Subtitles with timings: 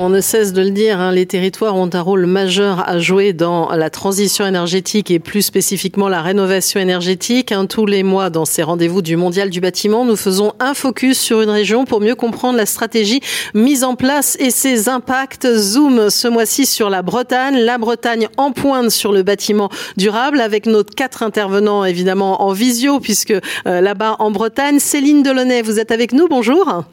[0.00, 3.32] On ne cesse de le dire, hein, les territoires ont un rôle majeur à jouer
[3.32, 7.50] dans la transition énergétique et plus spécifiquement la rénovation énergétique.
[7.50, 11.18] Hein, tous les mois, dans ces rendez-vous du Mondial du bâtiment, nous faisons un focus
[11.18, 13.20] sur une région pour mieux comprendre la stratégie
[13.54, 15.52] mise en place et ses impacts.
[15.52, 20.66] Zoom ce mois-ci sur la Bretagne, la Bretagne en pointe sur le bâtiment durable avec
[20.66, 25.90] nos quatre intervenants évidemment en visio puisque euh, là-bas en Bretagne, Céline Delaunay, vous êtes
[25.90, 26.84] avec nous, bonjour.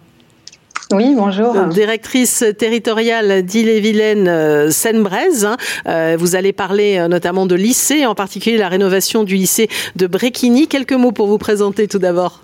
[0.93, 1.55] Oui, bonjour.
[1.65, 5.45] Directrice territoriale d'Ille-et-Vilaine euh, Seine-Braise.
[5.45, 5.57] Hein.
[5.87, 10.05] Euh, vous allez parler euh, notamment de lycée, en particulier la rénovation du lycée de
[10.05, 10.67] Bréquigny.
[10.67, 12.41] Quelques mots pour vous présenter tout d'abord.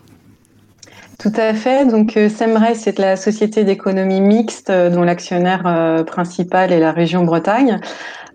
[1.20, 1.85] Tout à fait.
[1.85, 7.80] Donc, Sembraise, c'est la société d'économie mixte dont l'actionnaire principal est la région Bretagne.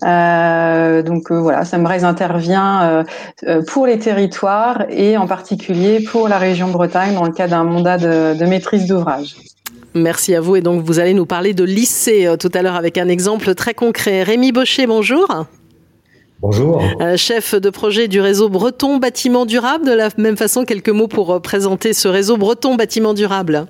[0.03, 3.05] donc voilà, Sembraise intervient
[3.67, 7.99] pour les territoires et en particulier pour la région Bretagne dans le cadre d'un mandat
[7.99, 9.35] de maîtrise d'ouvrage.
[9.97, 10.57] Merci à vous.
[10.57, 13.55] Et donc, vous allez nous parler de lycée euh, tout à l'heure avec un exemple
[13.55, 14.23] très concret.
[14.23, 15.27] Rémi Baucher, bonjour.
[16.43, 16.83] Bonjour.
[17.01, 19.87] Euh, chef de projet du réseau Breton Bâtiment Durable.
[19.87, 23.67] De la même façon, quelques mots pour euh, présenter ce réseau Breton Bâtiment Durable.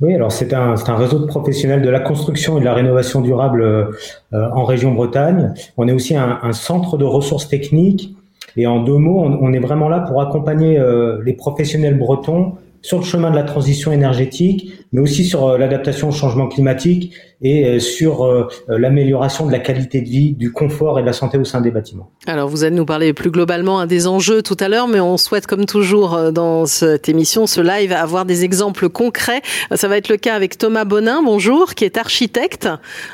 [0.00, 3.20] Oui, alors c'est un, un, réseau de professionnels de la construction et de la rénovation
[3.20, 3.88] durable
[4.32, 5.54] en région Bretagne.
[5.76, 8.12] On est aussi un, un, centre de ressources techniques.
[8.56, 10.82] Et en deux mots, on, on est vraiment là pour accompagner
[11.24, 16.10] les professionnels bretons sur le chemin de la transition énergétique, mais aussi sur euh, l'adaptation
[16.10, 17.14] au changement climatique
[17.44, 21.12] et euh, sur euh, l'amélioration de la qualité de vie, du confort et de la
[21.12, 22.10] santé au sein des bâtiments.
[22.26, 25.16] Alors vous allez nous parler plus globalement hein, des enjeux tout à l'heure, mais on
[25.16, 29.42] souhaite comme toujours dans cette émission, ce live, avoir des exemples concrets.
[29.74, 32.68] Ça va être le cas avec Thomas Bonin, bonjour, qui est architecte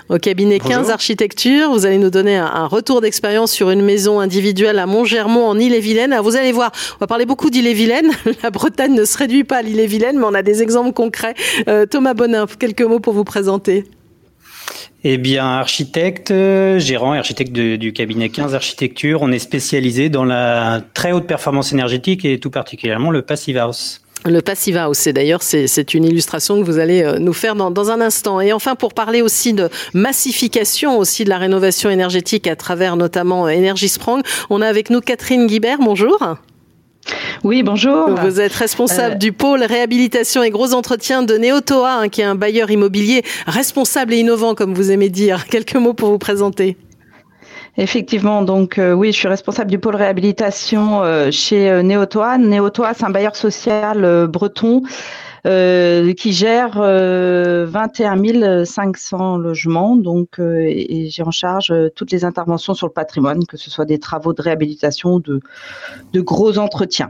[0.08, 1.70] au cabinet 15 Architecture.
[1.70, 6.16] Vous allez nous donner un retour d'expérience sur une maison individuelle à Montgermont en Ille-et-Vilaine.
[6.22, 8.10] Vous allez voir, on va parler beaucoup d'Ille-et-Vilaine.
[8.42, 11.34] La Bretagne ne se réduit pas l'île-et-Vilaine, mais on a des exemples concrets.
[11.68, 13.84] Euh, Thomas Bonin, quelques mots pour vous présenter.
[15.02, 20.82] Eh bien, architecte, gérant et architecte du cabinet 15 Architecture, on est spécialisé dans la
[20.92, 24.02] très haute performance énergétique et tout particulièrement le Passive House.
[24.26, 27.70] Le Passive House, et d'ailleurs c'est une illustration que vous allez euh, nous faire dans,
[27.70, 28.42] dans, un instant.
[28.42, 33.44] Et enfin, pour parler aussi de massification aussi de la rénovation énergétique à travers notamment
[33.44, 35.78] Energy Sprong, on a avec nous Catherine Guibert.
[35.78, 36.36] Bonjour.
[37.42, 38.10] Oui, bonjour.
[38.10, 42.24] Vous êtes responsable euh, du pôle réhabilitation et gros entretien de Neotoa, hein, qui est
[42.24, 45.46] un bailleur immobilier responsable et innovant, comme vous aimez dire.
[45.50, 46.76] Quelques mots pour vous présenter.
[47.78, 52.36] Effectivement, donc euh, oui, je suis responsable du pôle réhabilitation euh, chez Neotoa.
[52.36, 54.82] Neotoa, c'est un bailleur social breton
[55.42, 62.92] qui gère 21 500 logements, donc et, j'ai en charge toutes les interventions sur le
[62.92, 65.40] patrimoine, que ce soit des travaux de réhabilitation, de,
[66.12, 67.08] de gros entretiens.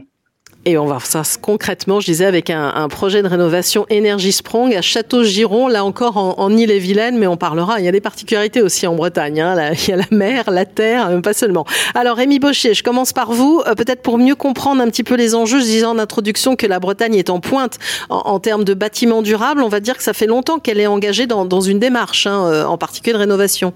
[0.65, 4.75] Et on va voir ça concrètement, je disais, avec un, projet de rénovation Énergie Sprong
[4.75, 8.61] à Château-Giron, là encore en, en Ille-et-Vilaine, mais on parlera, il y a des particularités
[8.61, 11.65] aussi en Bretagne, hein, il y a la mer, la terre, euh, pas seulement.
[11.95, 15.15] Alors Rémi Baucher, je commence par vous, euh, peut-être pour mieux comprendre un petit peu
[15.15, 17.79] les enjeux, je disais en introduction que la Bretagne est en pointe
[18.09, 21.25] en, termes de bâtiments durables, on va dire que ça fait longtemps qu'elle est engagée
[21.25, 23.73] dans, dans une démarche, hein, euh, en particulier de rénovation.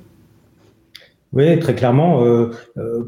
[1.35, 2.23] Oui, très clairement.
[2.23, 3.03] Euh, euh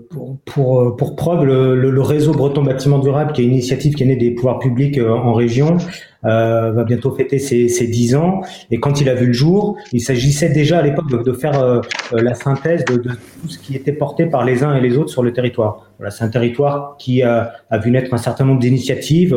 [0.46, 4.04] pour, euh, pour, preuve, le, le, réseau Breton Bâtiment Durable, qui est une initiative qui
[4.04, 5.78] est née des pouvoirs publics euh, en région,
[6.26, 8.42] euh, va bientôt fêter ses, ses 10 ans.
[8.70, 11.82] Et quand il a vu le jour, il s'agissait déjà à l'époque de, de, faire
[12.12, 15.10] la synthèse de, de, tout ce qui était porté par les uns et les autres
[15.10, 15.86] sur le territoire.
[15.98, 19.36] Voilà, c'est un territoire qui a, a, vu naître un certain nombre d'initiatives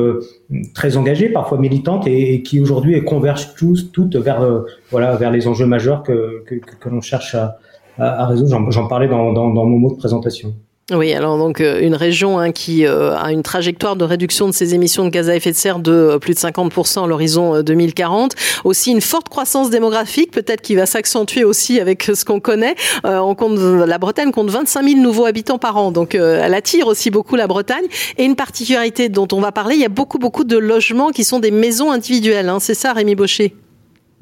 [0.74, 5.66] très engagées, parfois militantes, et, qui aujourd'hui convergent tous, toutes vers, voilà, vers les enjeux
[5.66, 7.58] majeurs que, que, que l'on cherche à
[8.00, 8.70] à, résoudre.
[8.70, 10.54] J'en parlais dans, dans, dans, mon mot de présentation.
[10.92, 14.52] Oui, alors donc euh, une région hein, qui euh, a une trajectoire de réduction de
[14.52, 17.62] ses émissions de gaz à effet de serre de euh, plus de 50% à l'horizon
[17.62, 18.34] 2040.
[18.64, 22.74] Aussi une forte croissance démographique, peut-être qui va s'accentuer aussi avec ce qu'on connaît.
[23.04, 27.10] on compte la Bretagne compte 25 000 nouveaux habitants par an, donc elle attire aussi
[27.10, 27.84] beaucoup la Bretagne.
[28.18, 31.24] Et une particularité dont on va parler, il y a beaucoup beaucoup de logements qui
[31.24, 32.48] sont des maisons individuelles.
[32.48, 32.58] Hein.
[32.60, 33.54] C'est ça, Rémi Baucher?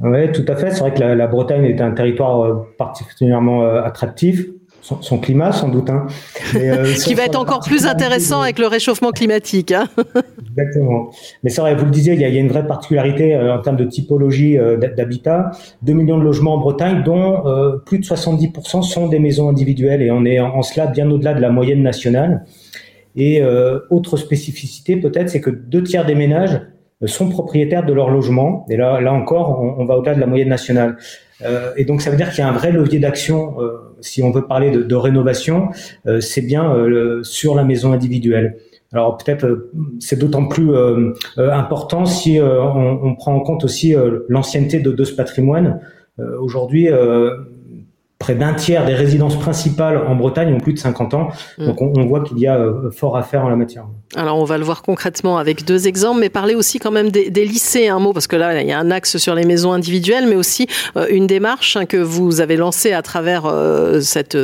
[0.00, 0.70] Oui, tout à fait.
[0.70, 4.46] C'est vrai que la, la, Bretagne est un territoire euh, particulièrement euh, attractif.
[4.80, 5.90] Son, son, climat, sans doute.
[5.90, 6.06] Hein.
[6.54, 9.72] Mais, euh, qui va être encore plus intéressant avec le réchauffement climatique.
[9.72, 9.88] Hein.
[10.56, 11.10] Exactement.
[11.42, 13.34] Mais c'est vrai, vous le disiez, il y a, il y a une vraie particularité
[13.34, 15.50] euh, en termes de typologie euh, d'habitat.
[15.82, 17.42] 2 millions de logements en Bretagne, dont
[17.84, 20.02] plus de 70% sont des maisons individuelles.
[20.02, 22.44] Et on est en, en cela bien au-delà de la moyenne nationale.
[23.16, 23.42] Et
[23.90, 26.60] autre spécificité peut-être, c'est que deux tiers des ménages
[27.06, 28.66] sont propriétaires de leur logement.
[28.70, 30.96] Et là, là encore, on, va au-delà de la moyenne nationale.
[31.76, 33.56] et donc, ça veut dire qu'il y a un vrai levier d'action.
[34.00, 35.68] si on veut parler de, de rénovation,
[36.20, 36.74] c'est bien
[37.22, 38.56] sur la maison individuelle.
[38.92, 39.68] Alors peut-être
[40.00, 40.70] c'est d'autant plus
[41.36, 43.94] important si on, on, prend en compte aussi
[44.28, 45.80] l'ancienneté de, de, ce patrimoine.
[46.40, 46.88] Aujourd'hui,
[48.18, 51.28] près d'un tiers des résidences principales en Bretagne ont plus de 50 ans.
[51.56, 51.66] Mm.
[51.66, 53.84] Donc on, voit qu'il y a euh, fort à faire en la matière.
[54.16, 57.30] Alors on va le voir concrètement avec deux exemples, mais parler aussi quand même des,
[57.30, 60.26] lycées, un mot, parce que là il y a un axe sur les maisons individuelles,
[60.28, 60.66] mais aussi
[60.96, 64.36] euh, une démarche hein, que vous avez lancée à travers euh, cette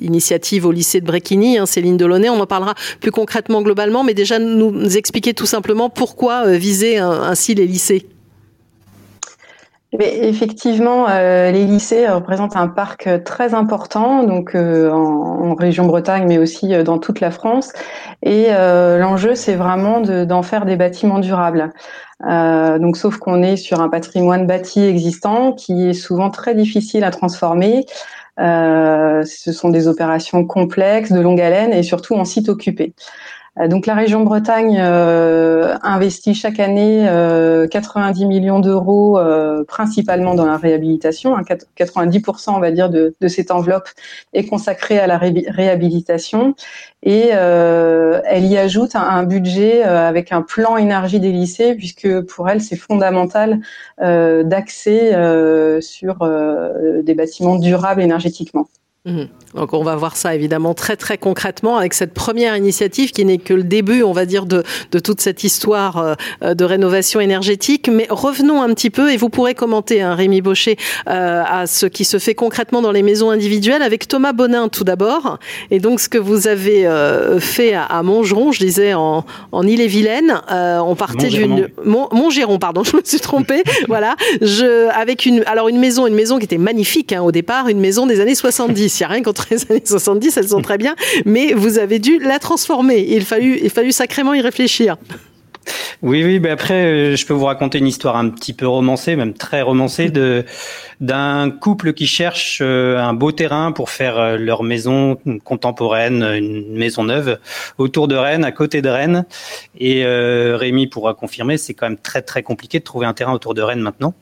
[0.00, 2.30] initiative au lycée de Bréquigny, hein, Céline Delaunay.
[2.30, 7.54] On en parlera plus concrètement globalement, mais déjà nous expliquer tout simplement pourquoi viser ainsi
[7.54, 8.06] les lycées.
[9.92, 16.36] Effectivement, euh, les lycées représentent un parc très important, donc euh, en, région Bretagne, mais
[16.36, 17.72] aussi euh, dans toute la France.
[18.22, 21.72] Et l'enjeu, c'est vraiment d'en faire des bâtiments durables.
[22.20, 27.10] donc, sauf qu'on est sur un patrimoine bâti existant qui est souvent très difficile à
[27.10, 27.86] transformer.
[28.36, 32.92] ce sont des opérations complexes, de longue haleine et surtout en site occupé.
[33.60, 37.04] Euh, donc la région Bretagne euh, investit chaque année
[37.70, 39.18] 90 euh, millions d'euros,
[39.66, 41.36] principalement dans la réhabilitation.
[41.36, 43.88] 90%, on va dire, de, cette enveloppe
[44.32, 46.54] est consacrée à la réhabilitation.
[47.02, 52.60] Et elle y ajoute un, budget avec un plan énergie des lycées, puisque pour elle,
[52.60, 53.60] c'est fondamental
[54.00, 55.12] d'accès
[55.80, 56.28] sur
[57.02, 58.66] des bâtiments durables énergétiquement.
[59.08, 59.28] Mhm.
[59.54, 63.38] Donc on va voir ça évidemment très très concrètement avec cette première initiative qui n'est
[63.38, 64.62] que le début, on va dire, de,
[64.92, 67.88] de toute cette histoire euh, de rénovation énergétique.
[67.90, 70.76] Mais revenons un petit peu et vous pourrez commenter, hein, Rémi Baucher,
[71.08, 74.84] euh, à ce qui se fait concrètement dans les maisons individuelles avec Thomas Bonin tout
[74.84, 75.38] d'abord.
[75.70, 79.66] Et donc ce que vous avez euh, fait à, à, Montgeron, je disais en, en
[79.66, 83.62] Ille-et-Vilaine, on partait d'une Montgeron, pardon, je me suis trompée.
[83.88, 87.68] voilà, je avec une alors une maison, une maison qui était magnifique hein, au départ,
[87.68, 90.62] une maison des années 70 il n'y a rien contre les années 70, elles sont
[90.62, 93.06] très bien, mais vous avez dû la transformer.
[93.08, 94.96] Il fallu, il fallu sacrément y réfléchir.
[96.02, 99.16] Oui, oui, mais après, euh, je peux vous raconter une histoire un petit peu romancée,
[99.16, 100.44] même très romancée, de
[101.00, 106.76] d'un couple qui cherche euh, un beau terrain pour faire euh, leur maison contemporaine, une
[106.76, 107.38] maison neuve
[107.78, 109.24] autour de Rennes, à côté de Rennes.
[109.78, 113.54] Et Rémi pourra confirmer, c'est quand même très très compliqué de trouver un terrain autour
[113.54, 114.14] de Rennes maintenant.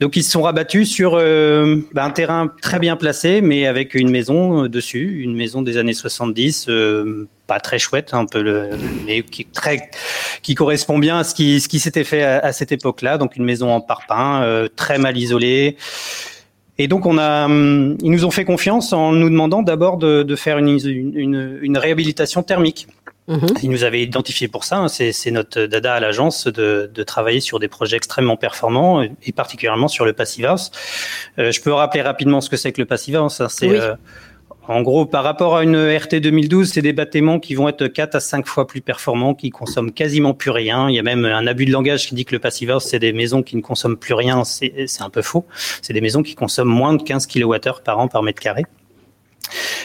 [0.00, 4.10] Donc ils se sont rabattus sur bah, un terrain très bien placé, mais avec une
[4.10, 6.68] maison dessus, une maison des années 70
[7.46, 8.70] pas très chouette, un peu le,
[9.06, 9.90] mais qui très,
[10.42, 13.18] qui correspond bien à ce qui, ce qui s'était fait à, cette époque-là.
[13.18, 15.76] Donc une maison en parpaing, euh, très mal isolée.
[16.78, 20.22] Et donc on a, hum, ils nous ont fait confiance en nous demandant d'abord de,
[20.22, 22.86] de, faire une, une, une, réhabilitation thermique.
[23.28, 23.46] Mhm.
[23.62, 24.76] Ils nous avaient identifié pour ça.
[24.76, 24.88] Hein.
[24.88, 29.88] C'est notre dada à l'agence de, de, travailler sur des projets extrêmement performants et particulièrement
[29.88, 30.70] sur le Passive House.
[31.38, 33.40] Euh, je peux rappeler rapidement ce que c'est que le Passive House.
[33.40, 33.48] Hein.
[33.48, 33.94] C'est euh,
[34.68, 38.16] en gros, par rapport à une RT 2012, c'est des bâtiments qui vont être 4
[38.16, 40.88] à 5 fois plus performants, qui consomment quasiment plus rien.
[40.88, 42.98] Il y a même un abus de langage qui dit que le passive house, c'est
[42.98, 44.42] des maisons qui ne consomment plus rien.
[44.44, 45.46] C'est un peu faux.
[45.82, 48.64] C'est des maisons qui consomment moins de 15 kWh par an par mètre carré.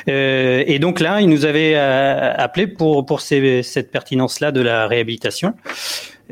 [0.10, 4.88] Euh, et donc là, ils nous avaient euh, appelé pour pour cette pertinence-là de la
[4.88, 5.54] réhabilitation.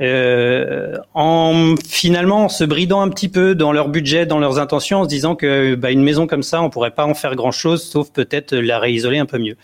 [0.01, 5.03] Euh, en finalement se bridant un petit peu dans leur budget, dans leurs intentions, en
[5.03, 7.83] se disant que bah, une maison comme ça, on pourrait pas en faire grand chose,
[7.83, 9.57] sauf peut-être la réisoler un peu mieux.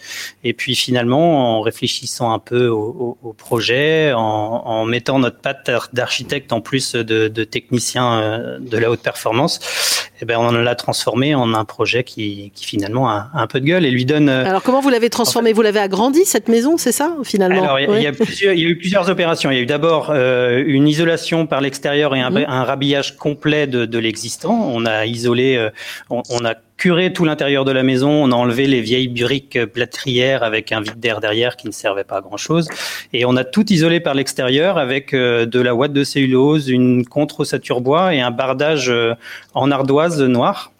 [0.43, 5.71] Et puis finalement, en réfléchissant un peu au, au, projet, en, en, mettant notre patte
[5.93, 9.59] d'architecte en plus de, de technicien euh, de la haute performance,
[10.21, 13.65] eh ben on l'a transformé en un projet qui, qui finalement a, un peu de
[13.65, 14.29] gueule et lui donne.
[14.29, 15.51] Euh, Alors comment vous l'avez transformé?
[15.53, 17.63] Vous l'avez agrandi cette maison, c'est ça finalement?
[17.63, 19.51] Alors il y, a plusieurs, il y a eu plusieurs opérations.
[19.51, 20.24] Il y a eu d'abord euh,
[20.65, 22.45] une isolation par l'extérieur et un, mhm.
[22.47, 24.53] un, rhabillage complet de, de l'existant.
[24.53, 25.69] On a isolé, euh,
[26.09, 29.65] on, on, a curé tout l'intérieur de la maison, on a enlevé les vieilles briques
[29.65, 32.67] plâtrières avec un vide d'air derrière qui ne servait pas à grand chose,
[33.13, 37.05] et on a tout isolé par l'extérieur avec euh, de la ouate de cellulose, une
[37.05, 38.91] contre-ossature bois et un bardage
[39.53, 40.71] en ardoise noire.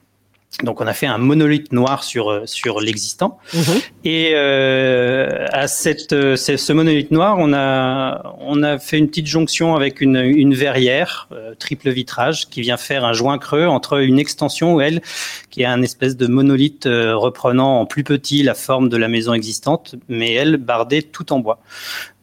[0.63, 3.62] Donc on a fait un monolithe noir sur euh, sur l'existant mhm.
[4.05, 9.27] et euh, à cette euh, ce monolithe noir on a on a fait une petite
[9.27, 14.01] jonction avec une une verrière euh, triple vitrage qui vient faire un joint creux entre
[14.01, 15.01] une extension où elle
[15.50, 19.33] qui est un espèce de monolithe reprenant en plus petit la forme de la maison
[19.33, 21.59] existante mais elle bardée tout en bois.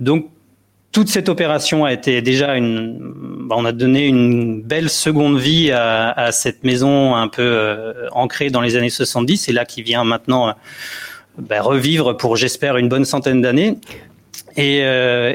[0.00, 0.30] Donc
[0.92, 2.98] toute cette opération a été déjà une,
[3.48, 8.08] bah, on a donné une belle seconde vie à, à cette maison un peu euh,
[8.12, 10.52] ancrée dans les années 70 et là qui vient maintenant euh,
[11.38, 13.78] bah, revivre pour j'espère une bonne centaine d'années.
[14.58, 14.80] Et,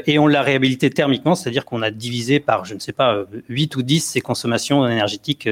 [0.06, 3.74] et, on l'a réhabilité thermiquement, c'est-à-dire qu'on a divisé par, je ne sais pas, 8
[3.74, 5.48] ou 10 ses consommations énergétiques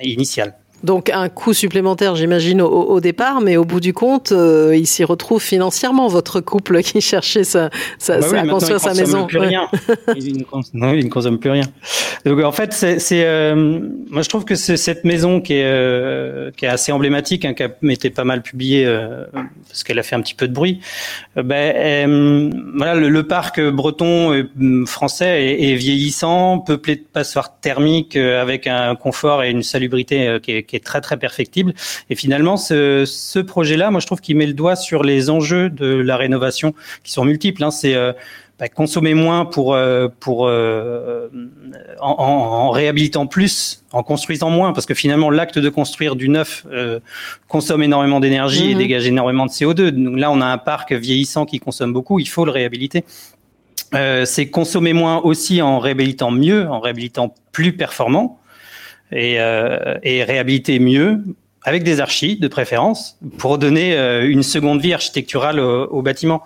[0.00, 0.54] initiales.
[0.84, 5.02] Donc un coût supplémentaire, j'imagine, au, départ, mais au bout du compte, euh, il s'y
[5.02, 9.26] retrouve financièrement, votre couple qui cherchait sa, sa, bah à construire sa maison.
[9.26, 9.66] Plus rien.
[10.14, 11.64] il, ne consomme, non, il ne consomme plus rien.
[12.26, 16.50] Donc en fait, c'est, euh, moi je trouve que c'est cette maison qui est, euh,
[16.54, 18.84] qui est assez emblématique, hein, qui a été pas mal publiée
[19.68, 20.80] parce qu'elle a fait un petit peu de bruit.
[21.34, 24.46] ben voilà, le, parc breton
[24.84, 30.52] français est, est, vieillissant, peuplé de passoires thermiques avec un confort et une salubrité qui
[30.52, 31.74] est qui est très très perfectible.
[32.10, 35.70] Et finalement, ce, ce projet-là, moi je trouve qu'il met le doigt sur les enjeux
[35.70, 37.62] de la rénovation qui sont multiples.
[37.64, 37.70] Hein.
[37.70, 38.12] C'est euh,
[38.58, 41.28] bah, consommer moins pour euh, pour euh,
[42.00, 46.66] en, en, réhabilitant plus, en construisant moins, parce que finalement l'acte de construire du neuf
[47.48, 48.78] consomme énormément d'énergie et mhm.
[48.78, 49.88] dégage énormément de CO2.
[49.90, 53.04] Donc là, on a un parc vieillissant qui consomme beaucoup, il faut le réhabiliter.
[54.24, 58.40] c'est consommer moins aussi en réhabilitant mieux, en réhabilitant plus performant
[59.14, 61.22] et, euh, et réhabiliter mieux
[61.64, 66.42] avec des archives de préférence pour donner euh, une seconde vie architecturale au, bâtiment.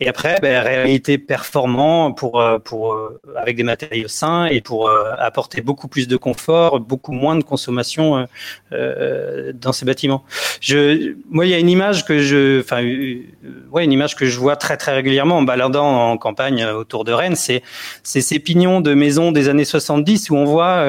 [0.00, 4.90] Et après, ben, réalité performant pour euh, pour euh, avec des matériaux sains et pour
[5.18, 8.26] apporter beaucoup plus de confort, beaucoup moins de consommation
[8.70, 10.24] dans ces bâtiments.
[10.60, 12.82] Je, moi, il y a une image que je, enfin,
[13.70, 17.12] ouais, une image que je vois très très régulièrement en baladant en campagne autour de
[17.12, 17.62] Rennes, c'est
[18.02, 20.84] c'est ces pignons de maisons des années 70 où on voit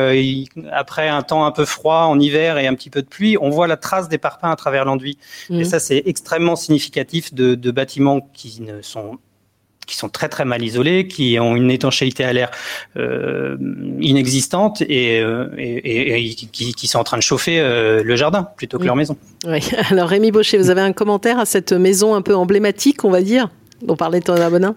[0.71, 3.49] après un temps un peu froid en hiver et un petit peu de pluie, on
[3.49, 5.17] voit la trace des parpaings à travers l'enduit.
[5.49, 5.65] Et mmh.
[5.65, 9.19] ça, c'est extrêmement significatif de, bâtiments qui ne sont
[9.85, 12.49] qui sont très très mal isolés, qui ont une étanchéité à l'air
[12.97, 13.55] euh,
[14.01, 15.47] inexistante et, euh,
[16.51, 19.15] qui, sont en train de chauffer euh, le jardin plutôt que leur maison.
[19.45, 19.59] Oui.
[19.91, 23.21] Alors Rémi Baucher, vous avez un commentaire à cette maison un peu emblématique, on va
[23.21, 23.49] dire,
[23.83, 24.75] dont parlait Thomas Bonin?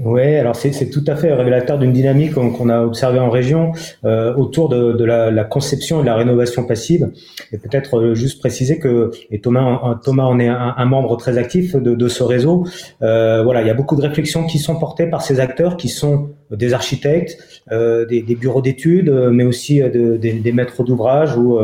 [0.00, 3.70] Oui, alors c'est tout à fait révélateur d'une dynamique qu'on a observée en région
[4.04, 7.12] euh, autour de, la, conception et de la rénovation passive.
[7.52, 11.76] Et peut-être euh, juste préciser que, et Thomas, Thomas en est un, membre très actif
[11.76, 12.66] de, ce réseau,
[13.02, 15.88] euh, voilà, il y a beaucoup de réflexions qui sont portées par ces acteurs qui
[15.88, 17.38] sont des architectes,
[17.70, 21.58] des, bureaux d'études, mais aussi de, des, maîtres d'ouvrage ou,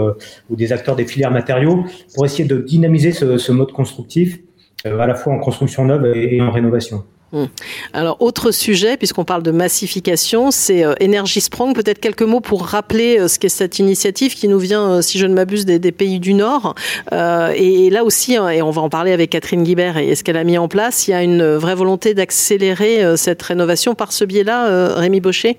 [0.51, 1.85] des acteurs des filières matériaux
[2.15, 4.39] pour essayer de dynamiser ce mode constructif
[4.85, 7.03] à la fois en construction neuve et en rénovation.
[7.33, 7.45] Hmm.
[7.93, 11.75] Alors, autre sujet, puisqu'on parle de massification, c'est euh, Energy Sprong.
[11.75, 15.19] Peut-être quelques mots pour rappeler euh, ce qu'est cette initiative qui nous vient, euh, si
[15.19, 16.75] je ne m'abuse, des, pays du Nord.
[17.13, 20.37] et, là aussi, hein, et on va en parler avec Catherine Guibert et, ce qu'elle
[20.37, 24.25] a mis en place, il y a une vraie volonté d'accélérer cette rénovation par ce
[24.25, 25.59] biais-là, Rémi Baucher?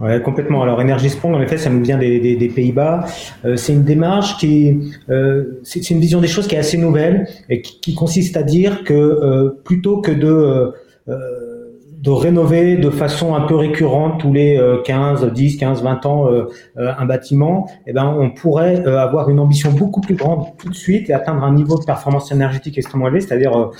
[0.00, 0.62] Ouais, complètement.
[0.62, 3.04] Alors Energy Sprong, en effet, ça nous vient des, des, des Pays-Bas.
[3.44, 4.78] Euh, c'est une démarche qui,
[5.10, 8.42] euh, c'est une vision des choses qui est assez nouvelle et qui, qui consiste à
[8.42, 10.72] dire que euh, plutôt que de
[11.08, 11.59] euh,
[12.00, 16.46] de rénover de façon un peu récurrente tous les 15, 10, 15, 20 ans euh,
[16.78, 20.70] euh, un bâtiment, eh ben, on pourrait euh, avoir une ambition beaucoup plus grande tout
[20.70, 23.70] de suite et atteindre un niveau de performance énergétique extrêmement élevé, c'est-à-dire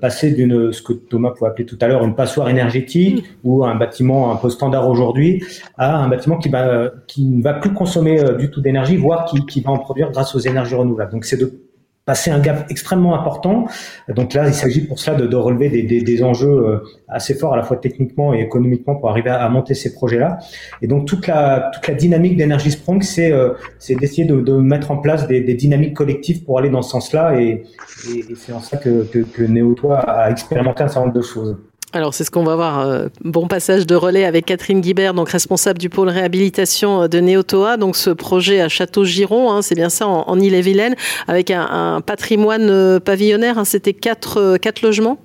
[0.00, 3.74] passer d'une, ce que Thomas pouvait appeler tout à l'heure, une passoire énergétique ou un
[3.74, 5.42] bâtiment un peu standard aujourd'hui,
[5.76, 9.44] à un bâtiment qui va, qui ne va plus consommer du tout d'énergie, voire qui,
[9.46, 11.12] qui va en produire grâce aux énergies renouvelables.
[11.12, 11.63] Donc c'est de
[12.06, 13.66] passer un gap extrêmement important.
[14.08, 17.34] Donc là, il s'agit pour cela de, de relever des, des, des, enjeux euh, assez
[17.34, 20.38] forts à la fois techniquement et économiquement pour arriver à, monter ces projets-là.
[20.82, 24.52] Et donc toute la toute la dynamique d'Energy Sprong, c'est euh, c'est d'essayer de, de,
[24.52, 27.40] mettre en place des, des, dynamiques collectives pour aller dans ce sens-là.
[27.40, 27.64] Et,
[28.10, 31.56] et, c'est en ça que, que, que Néo-Toi a expérimenté un certain nombre de choses.
[31.94, 32.80] Alors c'est ce qu'on va voir.
[32.80, 37.20] Euh, bon passage de relais avec Catherine Guibert, donc responsable du pôle réhabilitation euh, de
[37.20, 37.76] Néotoa.
[37.76, 40.96] Donc ce projet à Château-Giron, hein, c'est bien ça, en, Ille-et-Vilaine,
[41.28, 43.58] avec un, patrimoine euh, pavillonnaire.
[43.58, 45.18] Hein, C'était quatre, quatre logements?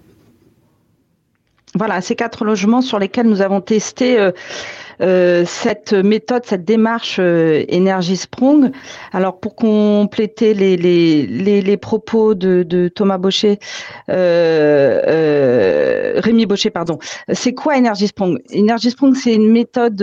[1.73, 4.29] Voilà, ces quatre logements sur lesquels nous avons testé
[4.99, 8.71] cette méthode, cette démarche euh, Energy Sprong.
[9.13, 13.59] Alors pour compléter les, les, les, les propos de, de, Thomas Baucher,
[14.09, 16.99] euh, euh Rémi Baucher, pardon,
[17.31, 20.01] c'est quoi Energy Sprong Energy Sprong, c'est une méthode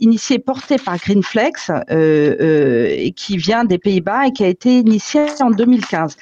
[0.00, 1.70] initiée, portée par Greenflex
[3.14, 6.16] qui vient des Pays-Bas et qui a été initiée en 2015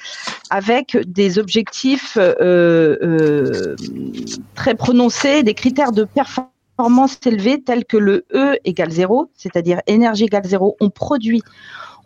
[0.51, 2.17] avec des objectifs
[4.55, 9.81] très prononcés, des critères de performance performance élevée telles que le E égale 0, c'est-à-dire
[9.87, 11.41] énergie égale 0, on produit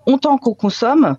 [0.05, 1.17] autant qu'on consomme,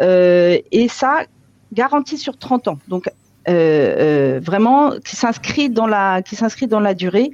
[0.00, 1.24] euh, et ça
[1.72, 2.78] garantit sur 30 ans.
[2.88, 3.08] Donc
[3.48, 7.30] euh, euh, vraiment qui s'inscrit dans la qui s'inscrit dans la durée.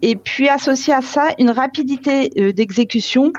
[0.00, 3.32] Et puis associé à ça, une rapidité d'exécution,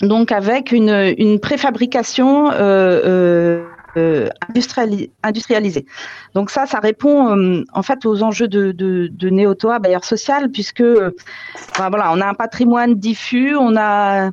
[0.00, 2.50] donc avec une, une préfabrication
[3.96, 5.86] industrialisés.
[6.34, 10.82] Donc ça, ça répond en fait aux enjeux de, de, de Néotoa bailleur social, puisque
[10.82, 14.30] voilà, on a un patrimoine diffus, on a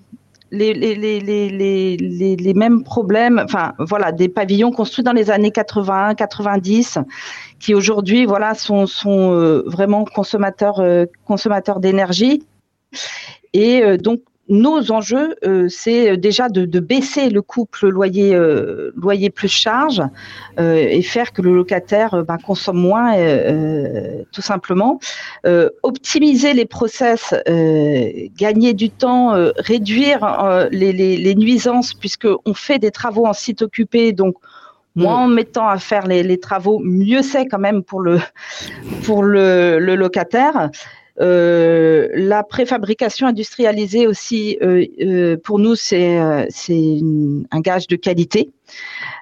[0.55, 6.99] les, mêmes problèmes, enfin voilà, des pavillons construits dans les années 80, 90,
[7.59, 12.43] qui aujourd'hui voilà sont, euh, vraiment consommateurs euh, consommateurs d'énergie.
[13.53, 19.29] Et euh, donc nos enjeux, euh, c'est déjà de, baisser le couple loyer euh, loyer
[19.31, 20.03] plus charge
[20.59, 23.15] euh, et faire que le locataire ben, consomme moins,
[24.31, 24.99] tout simplement.
[25.83, 27.33] optimiser les process,
[28.37, 34.35] gagner du temps, réduire les, nuisances puisque on fait des travaux en site occupé, donc
[34.95, 38.19] moins en mettant à faire les, travaux, mieux c'est quand même pour le
[39.03, 40.69] pour le locataire.
[41.21, 48.49] Euh, la préfabrication industrialisée aussi, euh, euh, pour nous, c'est un gage de qualité.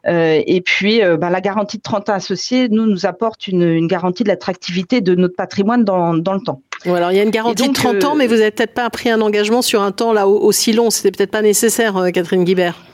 [0.06, 4.24] et puis, bah, la garantie de 30 ans associée, nous, nous apporte une, une garantie
[4.24, 6.62] de l'attractivité de notre patrimoine dans, dans le temps.
[6.86, 9.10] alors, il y a une garantie de 30 ans, mais vous n'avez peut-être pas pris
[9.10, 10.90] un engagement sur un temps là aussi long.
[10.90, 12.93] C'était peut-être pas nécessaire, Catherine Guibert.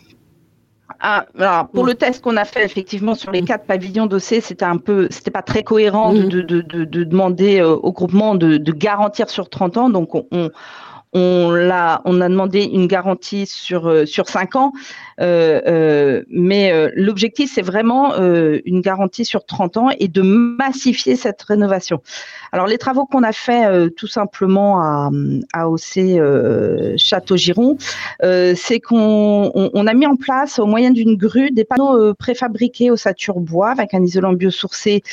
[1.02, 4.66] Ah, alors pour le test qu'on a fait effectivement sur les quatre pavillons dossés, c'était
[4.66, 6.30] un peu, c'était pas très cohérent de, mhm.
[6.30, 9.90] de, de, de, demander euh, au groupement de, garantir sur 30 ans.
[9.90, 10.50] Donc on, on
[11.14, 14.74] on, a, on a demandé une garantie sur euh, sur cinq ans,
[15.20, 21.42] mais euh, l'objectif c'est vraiment euh, une garantie sur 30 ans et de massifier cette
[21.42, 22.02] rénovation.
[22.52, 25.12] Alors les travaux qu'on a fait tout simplement à,
[25.54, 27.78] à OC Château Giron,
[28.22, 32.98] c'est qu'on on, a mis en place au moyen d'une grue des panneaux préfabriqués au
[32.98, 35.04] sature bois avec un isolant biosourcé,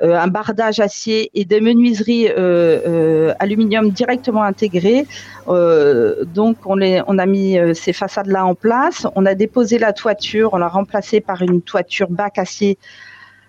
[0.00, 2.28] un bardage acier et des menuiseries
[3.38, 5.06] aluminium directement intégrées.
[5.46, 9.06] donc on, les, on a mis ces façades là en place.
[9.14, 12.78] On a déposé la toiture, on l'a remplacée par une toiture bac acier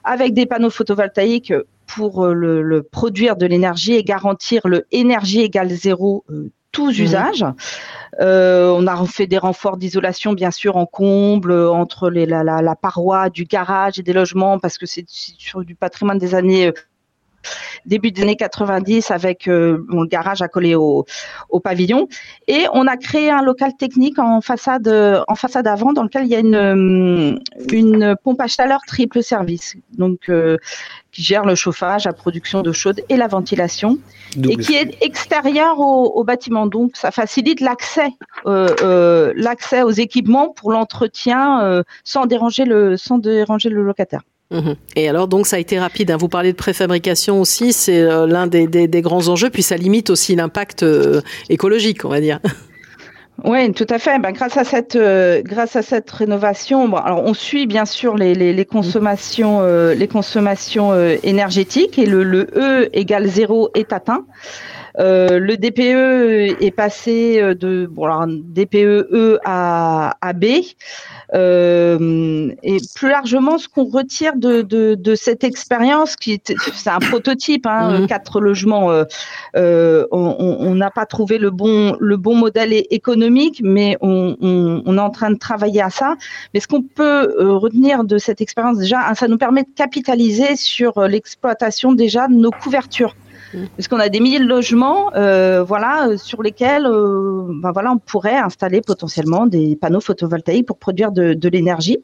[0.04, 1.54] avec des panneaux photovoltaïques
[1.86, 7.04] pour euh, le, produire de l'énergie et garantir le énergie égale zéro euh, tous mmh.
[7.04, 7.46] usages.
[8.20, 12.76] Euh, on a fait des renforts d'isolation, bien sûr, en comble, entre les, la, la,
[12.76, 16.72] paroi du garage et des logements, parce que c'est sur du patrimoine des années
[17.86, 21.06] début des années 90 avec euh, le garage accolé au,
[21.50, 22.08] au pavillon.
[22.48, 24.88] Et on a créé un local technique en façade,
[25.28, 27.40] en façade avant dans lequel il y a une, euh,
[27.72, 29.76] une pompe à chaleur triple service.
[29.98, 30.58] Donc, euh,
[31.12, 33.98] qui gère le chauffage, la production d'eau chaude et la ventilation,
[34.42, 36.68] et qui est extérieur au, au, bâtiment.
[36.68, 38.12] Donc, ça facilite l'accès,
[38.46, 44.22] euh, l'accès aux équipements pour l'entretien sans déranger le, sans déranger le locataire.
[44.52, 44.76] Mhm.
[44.96, 46.12] Et alors, donc, ça a été rapide.
[46.12, 46.18] Hein.
[46.18, 50.36] Vous parlez de préfabrication aussi, c'est euh, l'un des, grands enjeux, puis ça limite aussi
[50.36, 52.40] l'impact euh, écologique, on va dire.
[53.44, 54.20] Oui, tout à fait.
[54.20, 58.16] Ben, grâce à cette euh, grâce à cette rénovation, bon, alors on suit bien sûr
[58.16, 64.26] les, consommations les consommations énergétiques et le, le E égale zéro est atteint.
[64.98, 70.46] Le DPE est passé de bon alors DPE E à, à B.
[71.34, 76.90] Euh, et plus largement, ce qu'on retire de, de, de, cette expérience, qui est, c'est
[76.90, 78.08] un prototype, hein, mhm.
[78.08, 79.06] quatre logements, euh,
[79.56, 84.98] euh on n'a pas trouvé le bon, le bon modèle économique, mais on, on, on,
[84.98, 86.16] est en train de travailler à ça.
[86.54, 89.70] Mais ce qu'on peut euh, retenir de cette expérience déjà, hein, ça nous permet de
[89.76, 93.16] capitaliser sur l'exploitation déjà de nos couvertures.
[93.76, 97.92] Parce qu'on a des milliers de logements, euh, voilà, euh, sur lesquels, euh, ben voilà,
[97.92, 102.04] on pourrait installer potentiellement des panneaux photovoltaïques pour produire de, l'énergie.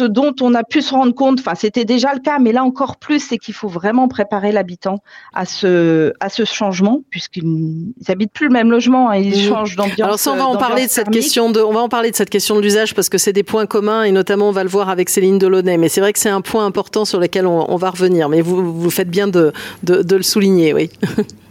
[0.00, 2.96] Dont on a pu se rendre compte, enfin c'était déjà le cas, mais là encore
[2.96, 4.98] plus, c'est qu'il faut vraiment préparer l'habitant
[5.34, 9.48] à ce à ce changement, puisqu'ils habitent plus le même logement, hein, ils mmh.
[9.48, 10.00] changent d'ambiance.
[10.00, 12.16] Alors ça, on va en parler de cette question de, on va en parler de
[12.16, 14.70] cette question de l'usage parce que c'est des points communs et notamment on va le
[14.70, 15.76] voir avec Céline Delaunay.
[15.76, 18.28] Mais c'est vrai que c'est un point important sur lequel on, on, va revenir.
[18.28, 19.52] Mais vous vous faites bien de
[19.82, 20.90] de, de le souligner, oui.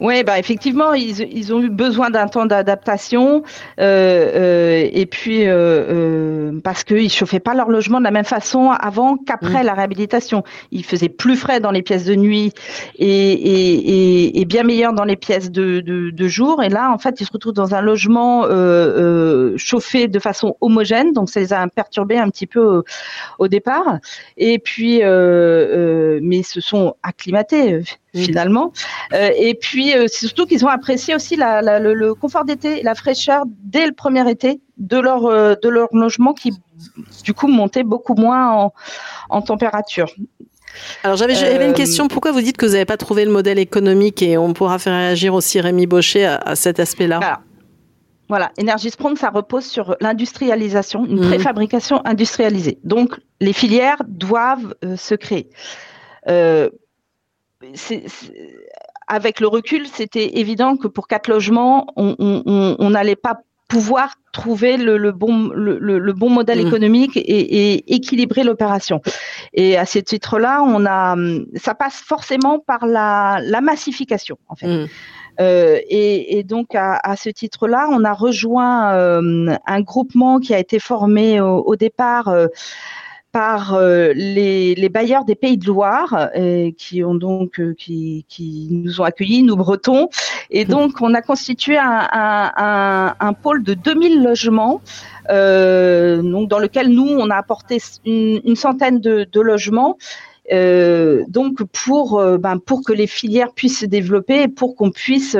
[0.00, 3.42] Oui, bah effectivement, ils, ils, ont eu besoin d'un temps d'adaptation
[3.78, 8.24] euh, euh, et puis euh, euh parce qu'ils chauffaient pas leur logement de la même
[8.24, 9.66] façon avant qu'après mmh.
[9.66, 10.42] la réhabilitation.
[10.72, 12.52] Ils faisaient plus frais dans les pièces de nuit
[12.98, 16.62] et, et, et, et bien meilleur dans les pièces de, de, de, jour.
[16.62, 21.12] Et là, en fait, ils se retrouvent dans un logement euh, chauffé de façon homogène,
[21.12, 22.84] donc ça les a perturbés un petit peu au,
[23.38, 23.98] au départ.
[24.38, 27.82] Et puis, mais ils se sont acclimatés
[28.14, 28.20] Mmh.
[28.22, 28.72] finalement.
[29.12, 32.96] Euh, et puis euh, surtout qu'ils ont apprécié aussi la, la, le, confort d'été, la
[32.96, 36.52] fraîcheur dès le premier été de leur euh, de leur logement qui
[37.22, 38.72] du coup montait beaucoup moins en,
[39.28, 40.12] en température.
[41.04, 42.08] Alors j'avais une euh, question.
[42.08, 44.94] Pourquoi vous dites que vous n'avez pas trouvé le modèle économique et on pourra faire
[44.94, 47.40] réagir aussi Rémi Baucher à, à cet aspect-là?
[48.28, 51.28] Voilà, Energy Sprong, ça repose sur l'industrialisation, une mmh.
[51.28, 52.78] préfabrication industrialisée.
[52.84, 55.50] Donc, les filières doivent se créer.
[59.06, 65.12] Avec le recul, c'était évident que pour quatre logements, on n'allait pas pouvoir trouver le,
[65.12, 66.66] bon, le, bon modèle mmh.
[66.66, 69.00] économique et, équilibrer l'opération.
[69.54, 71.16] Et à ce titre-là, on a,
[71.54, 74.66] ça passe forcément par la, massification, en fait.
[74.66, 74.88] Mmh.
[75.40, 80.78] Euh, et, donc à, ce titre-là, on a rejoint euh, un groupement qui a été
[80.78, 82.48] formé au, départ euh,
[83.32, 88.24] par euh, les, les, bailleurs des Pays de Loire euh, qui ont donc euh, qui,
[88.28, 90.08] qui, nous ont accueillis, nous Bretons,
[90.50, 94.80] et donc on a constitué un, un, un, pôle de 2000 logements.
[95.28, 99.96] donc dans lequel nous on a apporté une, une centaine de, de logements
[101.28, 105.36] donc pour ben, pour que les filières puissent se développer et pour qu'on puisse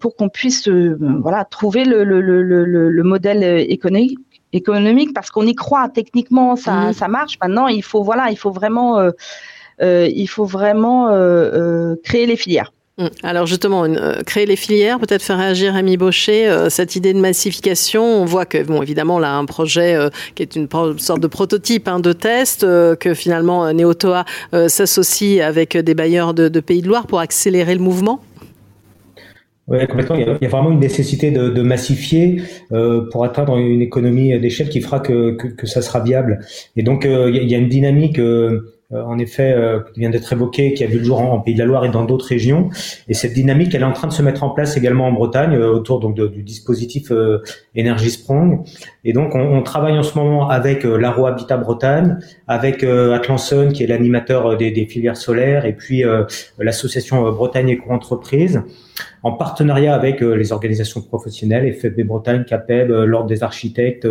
[0.00, 4.18] pour qu'on puisse voilà trouver le, le, le, le modèle économique
[4.52, 8.50] économique parce qu'on y croit techniquement ça, ça marche maintenant il faut voilà il faut
[8.50, 9.10] vraiment euh,
[9.82, 13.06] euh, il faut vraiment euh, créer les filières mmh.
[13.22, 13.86] alors justement,
[14.26, 18.02] créer les filières, peut-être faire réagir Rémi Baucher, cette idée de massification.
[18.02, 19.96] On voit que, bon, évidemment, là, un projet
[20.34, 24.24] qui est une sorte de prototype hein, de test, que finalement Neotoa
[24.66, 28.20] s'associe avec des bailleurs de, de Pays de Loire pour accélérer le mouvement.
[29.68, 30.16] Oui, complètement.
[30.16, 34.70] Il y, a, vraiment une nécessité de, de massifier euh, pour atteindre une économie d'échelle
[34.70, 36.40] qui fera que, que, que, ça sera viable.
[36.76, 40.08] Et donc, euh, il y, a une dynamique euh, euh, en effet, euh, qui vient
[40.08, 42.24] d'être évoqué, qui a vu le jour en, Pays de la Loire et dans d'autres
[42.24, 42.70] régions.
[43.06, 45.54] Et cette dynamique, elle est en train de se mettre en place également en Bretagne
[45.54, 47.12] euh, autour donc du dispositif
[47.78, 48.64] Energy Sprong.
[49.04, 53.84] Et donc, on, on, travaille en ce moment avec l'Aro Habitat Bretagne, avec Atlanson, qui
[53.84, 56.02] est l'animateur des, des, filières solaires, et puis
[56.58, 58.62] l'association Bretagne Éco-Entreprise,
[59.22, 64.06] en partenariat avec les organisations professionnelles, FFB Bretagne, CAPEB, l'Ordre des architectes,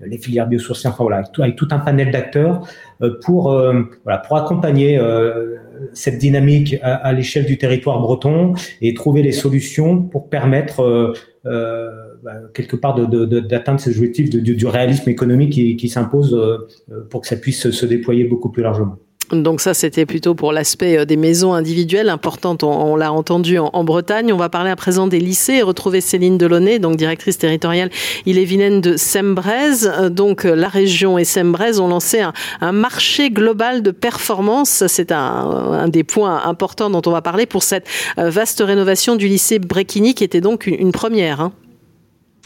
[0.00, 2.66] les filières biosourcées, enfin voilà, avec tout, avec un panel d'acteurs
[3.02, 5.56] euh, pour euh, voilà pour accompagner euh,
[5.92, 12.76] cette dynamique à, l'échelle du territoire breton et trouver les solutions pour permettre bah, quelque
[12.76, 16.64] part d'atteindre ces objectifs du, réalisme économique qui, qui s'impose
[17.10, 18.96] pour que ça puisse se déployer beaucoup plus largement.
[19.30, 22.62] Donc ça, c'était plutôt pour l'aspect euh, des maisons individuelles importantes.
[22.62, 24.32] On, l'a entendu en, Bretagne.
[24.32, 27.90] On va parler à présent des lycées et retrouver Céline Delaunay, donc directrice territoriale
[28.26, 29.86] ille-et-vilaine de Sembrez.
[29.86, 32.20] Euh, donc euh, la région et Sembrez ont lancé
[32.60, 34.84] un, marché global de performance.
[34.88, 39.58] C'est un, des points importants dont on va parler pour cette vaste rénovation du lycée
[39.58, 41.40] Bréquigny qui était donc une, première.
[41.40, 41.52] Hein.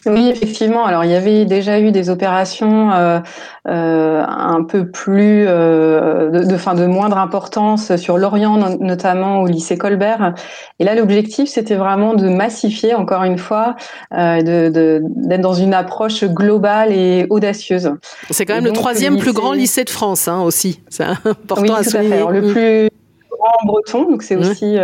[0.06, 0.84] Oui, effectivement.
[0.86, 3.18] Alors, il y avait déjà eu des opérations euh,
[3.66, 9.46] euh, un peu plus euh, de, de, fin, de moindre importance sur l'Orient, notamment au
[9.46, 10.34] lycée Colbert.
[10.78, 13.74] Et là, l'objectif, c'était vraiment de massifier, encore une fois,
[14.12, 17.90] d'être de, d'être dans une approche globale et audacieuse.
[18.30, 20.80] C'est quand même le troisième plus grand lycée de France, hein, aussi.
[20.88, 22.24] C'est important à souligner.
[22.30, 22.52] le mm.
[22.52, 22.90] plus
[23.38, 24.76] grand breton, donc c'est aussi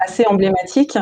[0.00, 0.98] assez emblématique.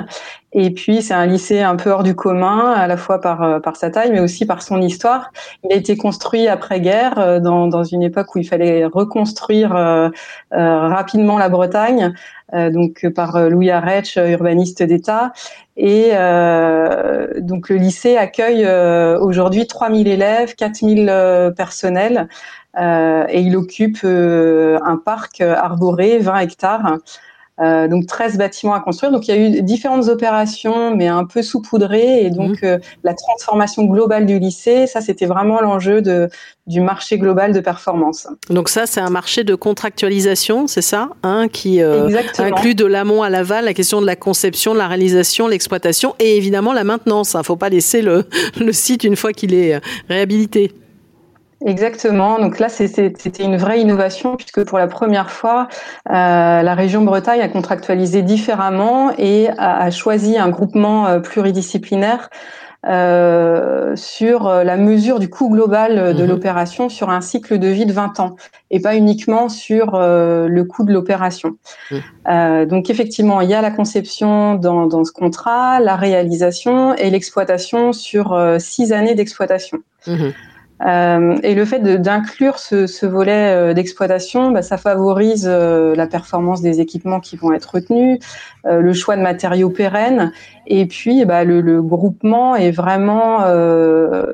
[0.55, 3.59] Et puis c'est un lycée un peu hors du commun, à la fois par euh,
[3.59, 5.33] par sa taille, mais aussi par son histoire.
[5.65, 10.11] Il a été construit après-guerre, euh, dans dans une époque où il fallait reconstruire euh,
[10.51, 12.13] rapidement la Bretagne,
[12.53, 15.33] donc par Louis Arech, urbaniste d'État.
[15.79, 16.11] Et
[17.41, 18.69] donc le lycée accueille
[19.19, 22.29] aujourd'hui 3000 élèves, 4000 personnels,
[22.79, 26.99] et il occupe un parc arboré, 20 hectares.
[27.61, 29.13] Euh, donc 13 bâtiments à construire.
[29.13, 32.25] Donc il y a eu différentes opérations, mais un peu saupoudrées.
[32.25, 32.67] Et donc mmh.
[32.67, 36.31] euh, la transformation globale du lycée, ça c'était vraiment l'enjeu de,
[36.67, 38.27] du marché global de performance.
[38.49, 42.09] Donc ça c'est un marché de contractualisation, c'est ça, hein, qui euh,
[42.39, 46.73] inclut de l'amont à l'aval la question de la conception, la réalisation, l'exploitation et évidemment
[46.73, 47.35] la maintenance.
[47.35, 48.25] Il ne faut pas laisser le,
[48.61, 50.73] le site une fois qu'il est réhabilité.
[51.65, 52.39] Exactement.
[52.39, 55.69] Donc là, c'était une vraie innovation puisque pour la première fois,
[56.11, 56.13] euh,
[56.63, 62.31] la région Bretagne a contractualisé différemment et a, choisi un groupement euh, pluridisciplinaire
[62.85, 66.29] euh, sur la mesure du coût global de mhm.
[66.29, 68.35] l'opération sur un cycle de vie de 20 ans
[68.73, 71.53] et pas uniquement sur le coût de l'opération.
[71.93, 72.67] Mhm.
[72.67, 77.93] donc effectivement, il y a la conception dans, dans ce contrat, la réalisation et l'exploitation
[77.93, 79.79] sur six années d'exploitation.
[80.09, 80.33] Mhm.
[80.85, 86.61] Euh, et le fait d'inclure ce, volet euh, d'exploitation, bah, ça favorise euh, la performance
[86.61, 88.19] des équipements qui vont être retenus,
[88.65, 90.33] le choix de matériaux pérennes,
[90.67, 93.39] et puis bah, le, le, groupement est vraiment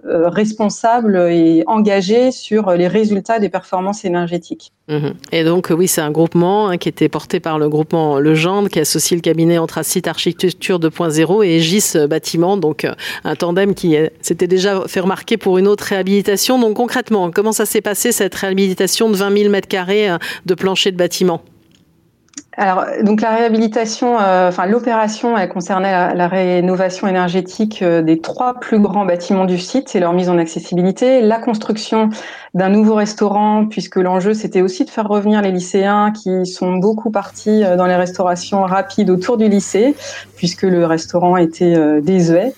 [0.05, 4.73] responsable et engagé sur les résultats des performances énergétiques.
[4.88, 5.09] Mmh.
[5.33, 8.81] Et donc oui, c'est un groupement hein, qui était porté par le groupement Legendre, qui
[8.81, 12.87] associe le cabinet Anthracite Architecture 2.0 et Gis Bâtiment, donc
[13.25, 17.67] un tandem qui s'était déjà fait remarquer pour une autre réhabilitation donc concrètement, comment ça
[17.67, 21.43] s'est passé cette réhabilitation de 20 000 mètres carrés euh, de plancher de bâtiment?
[22.59, 28.55] Alors, donc la réhabilitation, euh, enfin l'opération, elle concernait la, rénovation énergétique euh, des trois
[28.55, 32.11] plus grands bâtiments du site et leur mise en accessibilité, la construction
[32.55, 37.12] d'un nouveau restaurant, puisque l'enjeu c'était aussi de faire revenir les lycéens qui sont beaucoup
[37.12, 39.94] partis dans les restaurations rapides autour du lycée,
[40.35, 42.55] puisque le restaurant était désuet.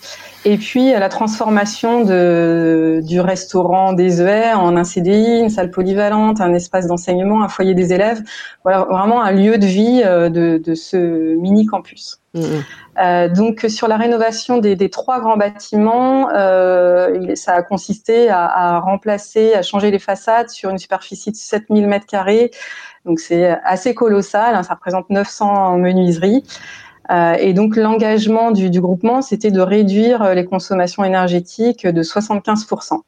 [0.47, 6.41] Et puis la transformation de, du restaurant des EE en un CDI, une salle polyvalente,
[6.41, 8.23] un espace d'enseignement, un foyer des élèves.
[8.63, 12.21] Voilà, vraiment un lieu de vie euh, de, de ce mini campus.
[12.33, 12.65] Mmh, mmh.
[13.03, 18.47] Euh, donc sur la rénovation des, des trois grands bâtiments, euh, ça a consisté à,
[18.47, 22.51] à, remplacer, à changer les façades sur une superficie de 7000 mètres carrés.
[23.05, 26.45] Donc c'est assez colossal, hein, ça représente 900 menuiseries.
[27.11, 32.03] Euh, et donc l'engagement du, du, groupement, c'était de réduire euh, les consommations énergétiques de
[32.03, 33.01] 75%,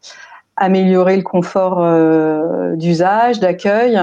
[0.56, 4.00] améliorer le confort euh, d'usage, d'accueil,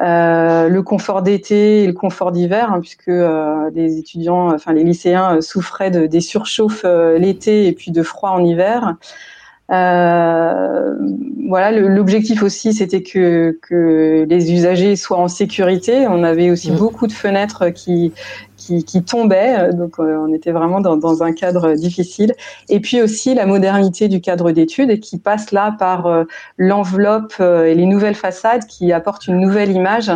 [0.00, 4.84] euh, le confort d'été et le confort d'hiver, hein, puisque euh, les étudiants, enfin les
[4.84, 6.84] lycéens souffraient de, des surchauffes
[7.18, 8.96] l'été et puis de froid en hiver.
[11.50, 16.06] Voilà, l'objectif aussi, c'était que, que les usagers soient en sécurité.
[16.06, 16.76] On avait aussi mmh.
[16.76, 18.12] beaucoup de fenêtres qui,
[18.70, 22.34] qui, qui tombaient, donc euh, on était vraiment dans, un cadre difficile.
[22.68, 26.24] Et puis aussi la modernité du cadre d'études qui passe là par euh,
[26.56, 30.12] l'enveloppe et les nouvelles façades qui apportent une nouvelle image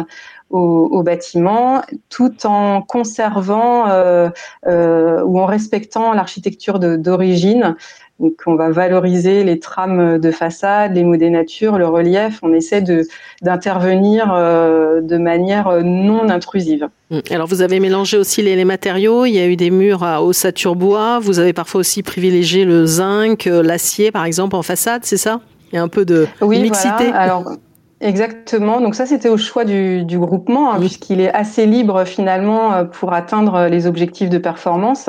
[0.55, 4.29] au, bâtiment, tout en conservant euh,
[4.67, 7.77] euh, ou en respectant l'architecture d'origine.
[8.21, 12.39] Donc, on va valoriser les trames de façade, les mots des natures, le relief.
[12.43, 13.03] On essaie de
[13.43, 16.89] d'intervenir euh, de manière non intrusive.
[17.11, 17.23] Hum.
[17.31, 19.25] Alors, vous avez mélangé aussi les, les matériaux.
[19.25, 21.19] Il y a eu des murs à ossature bois.
[21.19, 25.05] Vous avez parfois aussi privilégié le zinc, euh, l'acier, par exemple, en façade.
[25.05, 25.41] C'est ça?
[25.73, 27.07] Il y a un peu de oui, mixité.
[27.09, 27.19] Voilà.
[27.19, 27.53] Alors,
[28.01, 28.81] Exactement.
[28.81, 32.85] Donc ça, c'était au choix du, du groupement, hein, puisqu'il est assez libre finalement euh,
[32.85, 35.09] pour atteindre les objectifs de performance.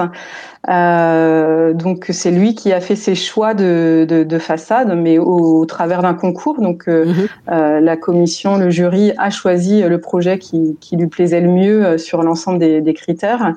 [0.69, 5.59] Euh, donc c'est lui qui a fait ses choix de, de, de façade, mais au,
[5.59, 6.61] au travers d'un concours.
[6.61, 7.27] Donc euh, mm-hmm.
[7.51, 11.85] euh, la commission, le jury a choisi le projet qui, qui lui plaisait le mieux
[11.85, 13.53] euh, sur l'ensemble des, des, critères.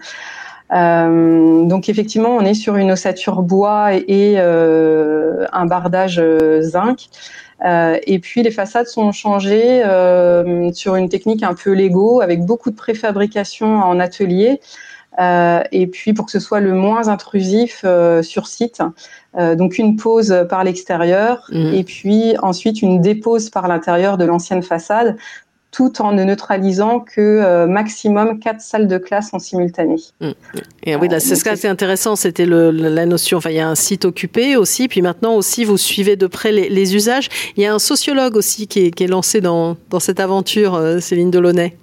[0.72, 6.22] Euh, donc effectivement, on est sur une ossature bois et, euh, un bardage
[6.60, 7.08] zinc.
[7.64, 9.82] Euh, et puis les façades sont changées
[10.74, 14.60] sur une technique un peu Lego avec beaucoup de préfabrication en atelier.
[15.20, 17.84] Et puis pour que ce soit le moins intrusif
[18.22, 18.82] sur site.
[19.36, 21.74] Donc une pose par l'extérieur mmh.
[21.74, 25.16] et puis ensuite une dépose par l'intérieur de l'ancienne façade
[25.70, 29.96] tout en ne neutralisant que euh, maximum quatre salles de classe en simultané.
[30.20, 30.30] Mmh.
[30.84, 33.68] Et oui, là, c'est ce qui est intéressant, c'était la notion, enfin, il y a
[33.68, 37.28] un site occupé aussi, puis maintenant aussi, vous suivez de près les, les usages.
[37.56, 40.74] Il y a un sociologue aussi qui est, qui est lancé dans, dans cette aventure,
[40.74, 41.76] euh, Céline Delaunay.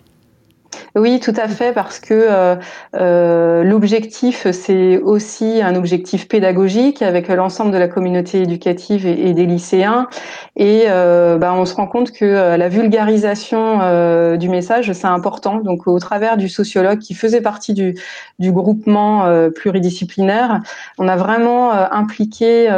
[0.95, 2.55] Oui, tout à fait, parce que euh,
[2.95, 9.45] euh, l'objectif, c'est aussi un objectif pédagogique avec l'ensemble de la communauté éducative et, des
[9.45, 10.07] lycéens.
[10.55, 15.57] Et euh, bah, on se rend compte que la vulgarisation du message, c'est important.
[15.57, 17.95] Donc, au travers du sociologue qui faisait partie du,
[18.39, 20.61] groupement pluridisciplinaire,
[20.97, 22.69] on a vraiment impliqué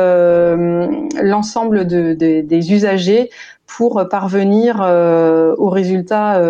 [1.21, 3.29] l'ensemble de, de, des usagers
[3.67, 6.41] pour parvenir aux résultats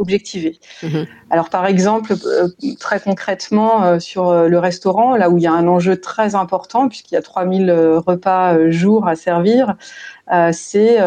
[0.00, 0.50] euh.
[0.82, 1.06] Mmh.
[1.30, 5.52] Alors par exemple, euh, très concrètement euh, sur le restaurant, là où il y a
[5.52, 7.70] un enjeu très important puisqu'il y a 3000
[8.06, 9.76] repas jour à servir,
[10.52, 10.98] c'est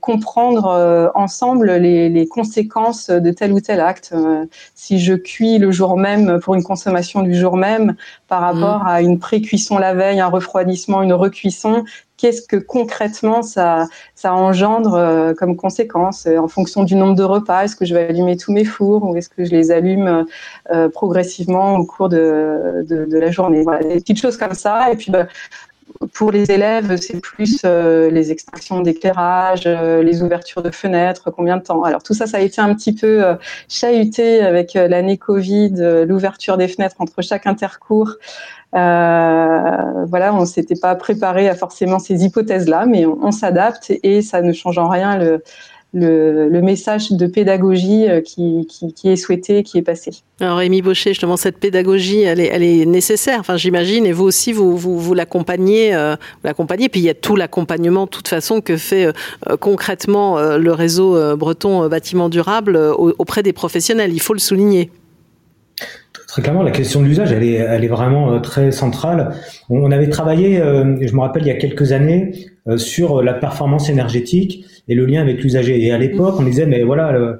[0.00, 4.12] comprendre ensemble les, les, conséquences de tel ou tel acte.
[4.74, 7.94] si je cuis le jour même pour une consommation du jour même
[8.26, 8.88] par rapport mmh.
[8.88, 11.84] à une pré-cuisson la veille, un refroidissement, une recuisson,
[12.18, 17.22] qu'est-ce que concrètement ça, ça engendre euh, comme conséquence euh, en fonction du nombre de
[17.22, 17.64] repas?
[17.64, 20.26] Est-ce que je vais allumer tous mes fours ou est-ce que je les allume
[20.70, 23.62] euh, progressivement au cours de, de, la journée?
[23.62, 24.92] Voilà, des petites choses comme ça.
[24.92, 25.28] Et puis, bah,
[26.12, 31.82] pour les élèves, c'est plus les extractions d'éclairage, les ouvertures de fenêtres, combien de temps?
[31.82, 33.24] Alors tout ça, ça a été un petit peu
[33.68, 38.12] chahuté avec l'année Covid, l'ouverture des fenêtres entre chaque intercours.
[38.72, 44.52] Voilà, on s'était pas préparé à forcément ces hypothèses-là, mais on, s'adapte et ça ne
[44.52, 45.40] change en rien
[45.94, 48.66] le, message de pédagogie euh, qui,
[49.04, 50.10] est souhaité, qui est passé.
[50.40, 54.76] Alors Rémi Baucher, justement, cette pédagogie, elle est, nécessaire, enfin, j'imagine, et vous aussi, vous,
[54.76, 59.06] vous, l'accompagnez, euh, l'accompagnez, puis il y a tout l'accompagnement, de toute façon, que fait
[59.06, 64.90] euh, concrètement le réseau breton bâtiment durable auprès des professionnels, il faut le souligner.
[66.28, 69.34] Très clairement, la question de l'usage, elle est, elle est vraiment très centrale.
[69.70, 74.66] On avait travaillé, je me rappelle, il y a quelques années, sur la performance énergétique
[74.88, 75.84] et le lien avec l'usager.
[75.84, 77.36] Et à l'époque, on disait, mais voilà, euh,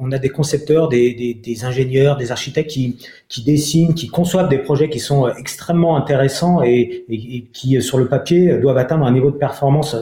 [0.00, 2.98] on a des concepteurs, des, des, des, ingénieurs, des architectes qui,
[3.28, 7.80] qui dessinent, qui conçoivent des projets qui sont euh, extrêmement intéressants et, et, qui, euh,
[7.80, 9.96] sur le papier, doivent atteindre un niveau de performance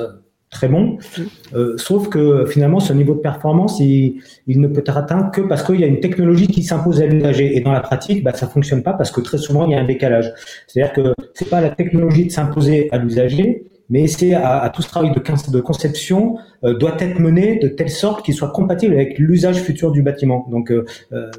[0.50, 0.98] très bon.
[1.54, 5.40] Euh, sauf que finalement, ce niveau de performance, il, il, ne peut être atteint que
[5.42, 7.56] parce qu'il y a une technologie qui s'impose à l'usager.
[7.56, 9.80] Et dans la pratique, bah, ça fonctionne pas parce que très souvent, il y a
[9.80, 10.32] un décalage.
[10.66, 14.82] C'est-à-dire que c'est pas la technologie de s'imposer à l'usager, mais c'est à, à, tout
[14.82, 18.94] ce travail de, de conception euh, doit être mené de telle sorte qu'il soit compatible
[18.94, 20.46] avec l'usage futur du bâtiment.
[20.50, 21.30] Donc euh, euh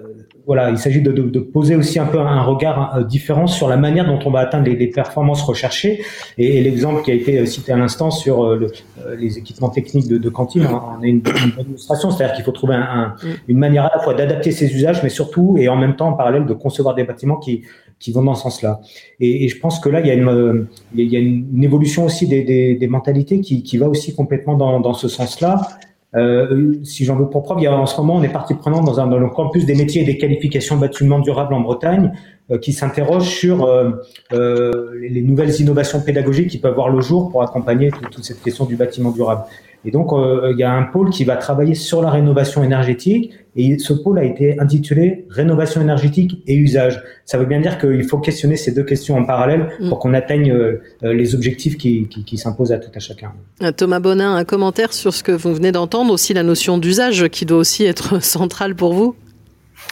[0.50, 3.70] voilà, il s'agit de, de, de, poser aussi un peu un regard euh, différent sur
[3.70, 6.02] la manière dont on va atteindre les, les performances recherchées.
[6.40, 8.72] Et, l'exemple qui a été cité à l'instant sur le,
[9.16, 12.74] les équipements techniques de, de cantine en est une, une démonstration, c'est-à-dire qu'il faut trouver
[12.74, 13.34] un, un, mm.
[13.48, 16.14] une manière à la fois d'adapter ses usages, mais surtout et en même temps en
[16.14, 17.62] parallèle de concevoir des bâtiments qui
[18.00, 18.80] qui vont dans ce sens-là.
[19.20, 22.06] Et, et, je pense que là, il y a une, il y a une évolution
[22.06, 25.68] aussi des, des, des mentalités qui, qui, va aussi complètement dans, dans ce sens-là.
[26.16, 28.56] Euh, si j'en veux pour preuve, il y a, en ce moment, on est partie
[28.56, 32.12] prenante dans, un, dans le campus des métiers et des qualifications bâtiments durables en Bretagne,
[32.52, 33.92] euh, qui s'interroge sur euh,
[34.34, 38.66] euh, les nouvelles innovations pédagogiques qui peuvent voir le jour pour accompagner toute cette question
[38.66, 39.44] du bâtiment durable.
[39.86, 43.32] Et donc, euh, il y a un pôle qui va travailler sur la rénovation énergétique
[43.56, 47.02] et ce pôle a été intitulé Rénovation énergétique et usage.
[47.26, 49.90] Ça veut bien dire qu'il faut questionner ces deux questions en parallèle mm.
[49.90, 53.32] pour qu'on atteigne euh, euh, les objectifs qui, qui, qui s'imposent à tout à chacun.
[53.78, 57.46] Thomas Bonin, un commentaire sur ce que vous venez d'entendre, aussi la notion d'usage qui
[57.46, 59.16] doit aussi être centrale pour vous?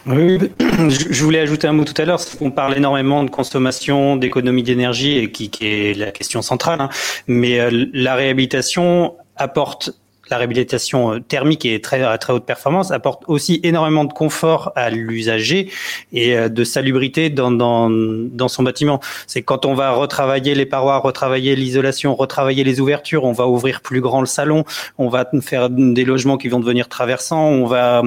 [0.05, 0.37] Oui,
[0.89, 2.19] je voulais ajouter un mot tout à l'heure.
[2.41, 6.81] On parle énormément de consommation, d'économie d'énergie, et qui, qui, est la question centrale.
[6.81, 6.89] Hein.
[7.27, 9.93] Mais la réhabilitation apporte
[10.29, 14.71] la réhabilitation euh, thermique et très à très haute performance apporte aussi énormément de confort
[14.75, 15.69] à l'usager
[16.13, 18.99] et euh, de salubrité dans, dans, dans son bâtiment.
[19.27, 23.81] C'est quand on va retravailler les parois, retravailler l'isolation, retravailler les ouvertures, on va ouvrir
[23.81, 24.63] plus grand le salon,
[24.97, 28.03] on va faire des logements qui vont devenir traversants, on va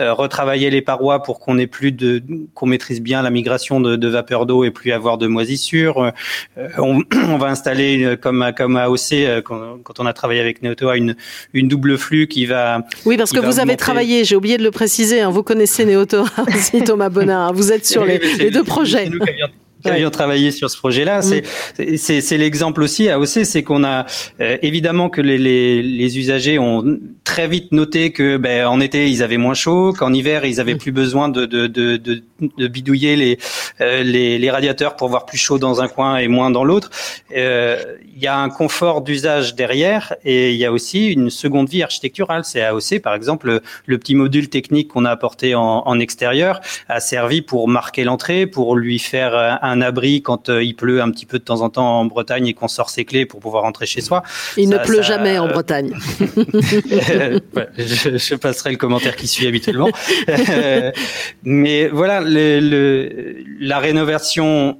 [0.00, 2.22] euh, retravailler les parois pour qu'on ait plus de
[2.54, 6.12] qu'on maîtrise bien la migration de, vapeur d'eau et plus avoir de moisissures.
[6.78, 7.02] on,
[7.38, 11.16] va installer comme comme AOC quand, quand on a travaillé avec Neotoa une,
[11.54, 12.86] une une double flux qui va.
[13.04, 16.44] Oui, parce que vous avez travaillé, j'ai oublié de le préciser, hein, vous connaissez Néotora
[16.48, 19.08] aussi, Thomas Bonin, hein, vous êtes sur les, les, deux projets.
[19.08, 19.48] qui avions
[20.10, 21.20] travaillé sur ce projet-là.
[21.20, 21.42] Mm.
[21.96, 24.06] C'est c'est l'exemple aussi à OC, c'est qu'on a
[24.40, 29.10] euh, évidemment que les, les, les, usagers ont très vite noté que ben, en été
[29.10, 30.78] ils avaient moins chaud, qu'en hiver ils avaient mm.
[30.78, 33.38] plus besoin de, de, de, de, de bidouiller les,
[33.80, 36.90] euh, les, les radiateurs pour voir plus chaud dans un coin et moins dans l'autre.
[37.36, 37.82] Euh,
[38.14, 41.82] il y a un confort d'usage derrière et il y a aussi une seconde vie
[41.82, 42.44] architecturale.
[42.44, 46.60] C'est AOC par exemple le, le, petit module technique qu'on a apporté en, en extérieur
[46.88, 51.02] a servi pour marquer l'entrée, pour lui faire un un abri quand euh, il pleut
[51.02, 53.40] un petit peu de temps en temps en Bretagne et qu'on sort ses clés pour
[53.40, 54.22] pouvoir rentrer chez soi.
[54.56, 55.94] Il ne pleut jamais en Bretagne.
[57.78, 59.90] je, passerai le commentaire qui suit habituellement.
[61.42, 64.78] mais voilà, le, la rénovation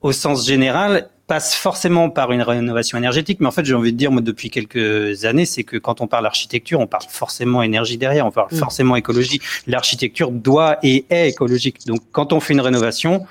[0.00, 3.98] au sens général passe forcément par une rénovation énergétique, mais en fait, j'ai envie de
[3.98, 7.98] dire, moi, depuis quelques années, c'est que quand on parle architecture, on parle forcément énergie
[7.98, 8.56] derrière, on parle mm.
[8.56, 9.40] forcément écologie.
[9.66, 11.86] L'architecture doit et est écologique.
[11.86, 13.26] Donc, quand on fait une rénovation,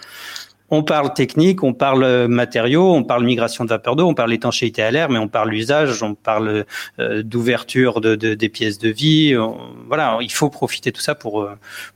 [0.70, 4.34] on parle technique, on parle euh, matériaux, on parle migration de vapeur d'eau, on parle
[4.34, 6.66] étanchéité à l'air, mais on parle usage, on parle
[7.00, 9.36] euh, d'ouverture de, des pièces de vie.
[9.88, 11.52] voilà, il faut profiter de tout ça pour euh,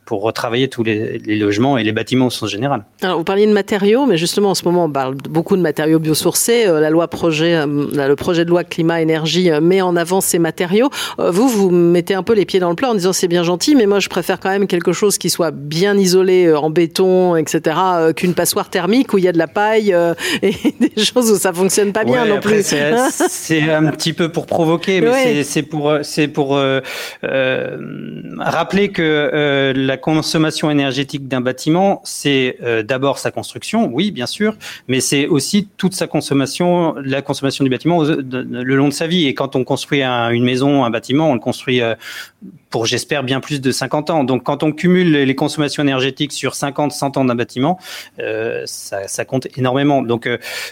[0.06, 2.84] pour retravailler tous les, logements et les bâtiments au sens général.
[3.02, 6.00] Alors, vous parliez de matériaux, mais justement en ce moment on parle beaucoup de matériaux
[6.00, 6.66] biosourcés.
[6.66, 10.90] la loi projet, le projet de loi climat énergie met en avant ces matériaux.
[11.18, 13.76] vous, vous mettez un peu les pieds dans le plat en disant c'est bien gentil,
[13.76, 17.78] mais moi je préfère quand même quelque chose qui soit bien isolé en béton, etc.,
[18.16, 19.96] qu'une passoire passoire thermique où il y a de la paille
[20.42, 22.64] et des choses où ça fonctionne pas bien non plus.
[22.64, 26.60] C'est un petit peu pour provoquer, mais c'est pour c'est pour
[28.38, 34.56] rappeler que la consommation énergétique d'un bâtiment, c'est d'abord sa construction, oui, bien sûr,
[34.88, 39.28] mais c'est aussi toute sa consommation, la consommation du bâtiment le long de sa vie.
[39.28, 41.96] Et quand on construit une maison, un bâtiment, on le construit euh,
[42.72, 44.24] pour, j'espère, bien plus de 50 ans.
[44.24, 47.80] Donc, quand on cumule les consommations énergétiques sur 50, 100 ans d'un bâtiment,
[48.20, 50.02] euh, ça, compte énormément.
[50.02, 50.28] Donc,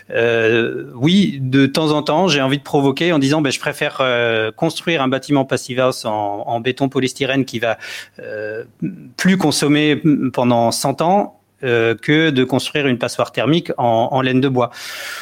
[0.09, 4.01] euh, oui, de temps en temps, j'ai envie de provoquer en disant, ben, je préfère
[4.55, 7.77] construire un bâtiment passive house en, en béton polystyrène qui va
[9.17, 10.01] plus consommer
[10.33, 14.71] pendant 100 ans euh, que de construire une passoire thermique en, en laine de bois.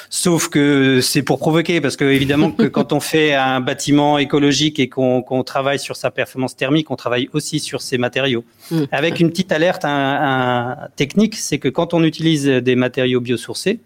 [0.09, 4.79] Sauf que c'est pour provoquer, parce que évidemment que quand on fait un bâtiment écologique
[4.79, 8.43] et qu'on travaille sur sa performance thermique, on travaille aussi sur ses matériaux.
[8.71, 8.83] Mm.
[8.91, 13.79] Avec une petite alerte un, un technique, c'est que quand on utilise des matériaux biosourcés,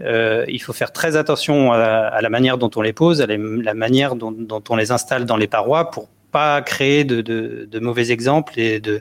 [0.00, 3.26] euh, il faut faire très attention à, à, la manière dont on les pose, à
[3.26, 7.68] la manière dont, dont on les installe dans les parois pour pas créer de, de,
[7.70, 9.00] de mauvais exemples et de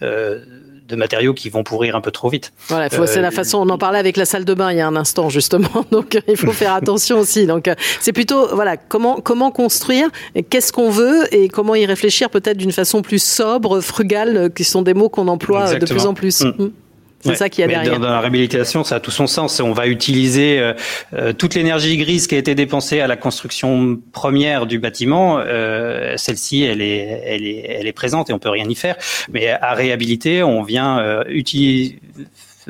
[0.00, 0.42] euh,
[0.90, 2.52] de matériaux qui vont pourrir un peu trop vite.
[2.68, 3.58] Voilà, c'est la euh, façon.
[3.58, 6.18] On en parlait avec la salle de bain il y a un instant justement, donc
[6.28, 7.46] il faut faire attention aussi.
[7.46, 10.08] Donc euh, c'est plutôt voilà comment comment construire,
[10.50, 14.82] qu'est-ce qu'on veut et comment y réfléchir peut-être d'une façon plus sobre, frugale, qui sont
[14.82, 16.42] des mots qu'on emploie de plus en plus.
[16.42, 16.54] Mm.
[16.58, 16.72] Mm.
[17.20, 18.00] C'est ça qui a derrière.
[18.00, 19.60] Dans, la réhabilitation, ça a tout son sens.
[19.60, 20.72] On va utiliser euh,
[21.12, 25.38] euh, toute l'énergie grise qui a été dépensée à la construction première du bâtiment.
[25.38, 28.96] Euh, Celle-ci, elle est, elle est, elle est présente et on peut rien y faire.
[29.32, 31.98] Mais à réhabiliter, on vient euh, utiliser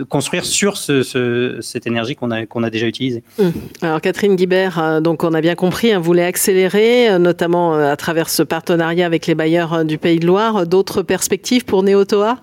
[0.09, 3.23] construire sur ce, ce, cette énergie qu'on a, qu'on a déjà utilisée.
[3.39, 3.53] Hum.
[3.83, 8.43] Alors Catherine Guibert, donc on a bien compris, hein, voulait accélérer, notamment à travers ce
[8.43, 10.67] partenariat avec les bailleurs du Pays de Loire.
[10.67, 12.39] D'autres perspectives pour Néotoa?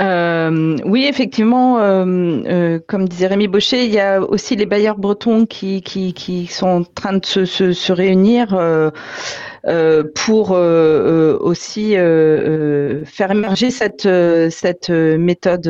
[0.00, 2.04] Euh, oui, effectivement, euh,
[2.46, 6.46] euh, comme disait Rémi Baucher, il y a aussi les bailleurs bretons qui, qui, qui
[6.46, 8.90] sont en train de se, se, se réunir euh,
[9.66, 14.08] euh pour aussi faire émerger cette,
[14.50, 15.68] cette méthode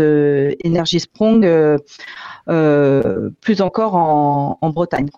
[0.64, 1.46] Energy Sprong
[2.46, 5.10] plus encore en, en Bretagne.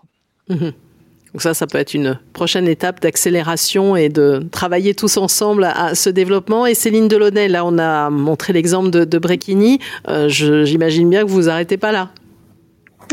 [1.35, 5.93] Donc ça, ça peut être une prochaine étape d'accélération et de travailler tous ensemble à
[5.93, 6.65] ce développement.
[6.65, 9.19] Et Céline Delaunay, là, on a montré l'exemple de, de.
[10.07, 12.07] Euh, J'imagine bien que vous arrêtez pas là.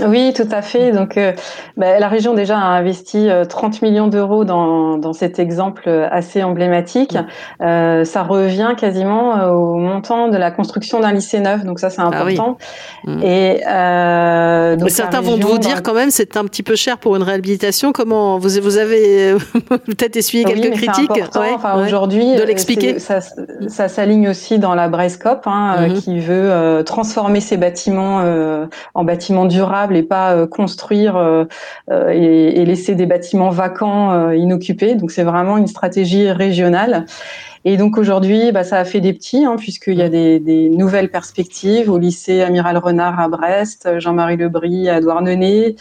[0.07, 0.93] Oui, tout à fait.
[0.93, 1.33] Donc, euh,
[1.77, 6.43] bah, la région déjà a investi 30 euh, millions d'euros dans, dans cet exemple assez
[6.43, 7.15] emblématique.
[7.15, 7.27] Mm.
[7.63, 11.65] Euh, ça revient quasiment euh, au montant de la construction d'un lycée neuf.
[11.65, 12.57] Donc ça, c'est ah important.
[13.05, 13.23] Mm.
[13.23, 16.99] Et euh, donc, Mais certains vont vous dire quand même, c'est un petit peu cher
[16.99, 17.93] pour une réhabilitation.
[17.93, 19.35] Comment vous, vous avez
[19.69, 22.99] peut-être essuyé quelques critiques ouais, enfin, Aujourd'hui, de l'expliquer.
[22.99, 23.21] Ça,
[23.69, 26.03] ça s'aligne aussi dans la Brescop, hein, mm-hmm.
[26.03, 28.23] qui veut transformer ses bâtiments
[28.95, 31.45] en bâtiments durables et pas euh, construire euh,
[31.91, 34.95] euh, et, laisser des bâtiments vacants inoccupés.
[34.95, 37.07] Donc c'est vraiment une stratégie régionale.
[37.65, 40.69] Et donc aujourd'hui, bah, ça a fait des petits, hein, puisqu'il y a des, des,
[40.69, 45.77] nouvelles perspectives au lycée Amiral Renard à Brest, Jean-Marie Lebris à Douarnenez,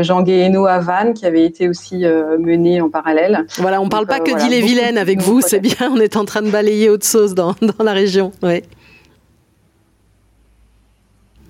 [0.00, 2.04] Jean Guéhenno à Vannes, qui avait été aussi
[2.38, 3.46] mené en parallèle.
[3.58, 6.42] Voilà, on ne parle pas que d'île-et-Vilaine avec vous, c'est bien, on est en train
[6.42, 8.32] de balayer autre chose dans, dans la région.
[8.42, 8.62] Ouais.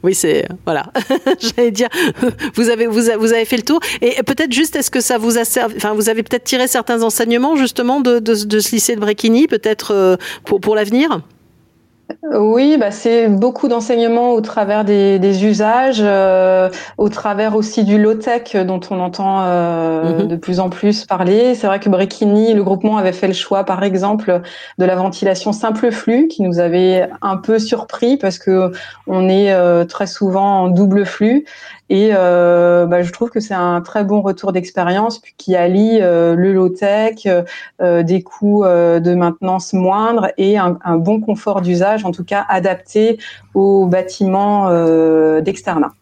[0.03, 0.87] Oui, c'est voilà.
[1.41, 1.89] J'allais dire,
[2.55, 5.45] vous avez vous, avez fait le tour et peut-être juste est-ce que ça vous a
[5.45, 9.01] servi Enfin, vous avez peut-être tiré certains enseignements justement de, de, de ce lycée de
[9.01, 11.21] Bréquigny, peut-être euh, pour pour l'avenir?
[12.33, 18.01] Oui, bah c'est beaucoup d'enseignements au travers des, des usages, euh, au travers aussi du
[18.01, 20.27] low-tech dont on entend euh, mm-hmm.
[20.27, 21.55] de plus en plus parler.
[21.55, 24.43] C'est vrai que Brekini, le groupement avait fait le choix, par exemple,
[24.79, 28.73] de la ventilation simple flux, qui nous avait un peu surpris parce que
[29.07, 31.45] on est euh, très souvent en double flux.
[31.91, 36.37] Et euh, bah, je trouve que c'est un très bon retour d'expérience qui allie euh,
[36.37, 42.13] le low-tech, euh, des coûts de maintenance moindres et un, un bon confort d'usage, en
[42.13, 43.19] tout cas adapté
[43.55, 44.71] aux bâtiments
[45.41, 45.93] d'externat.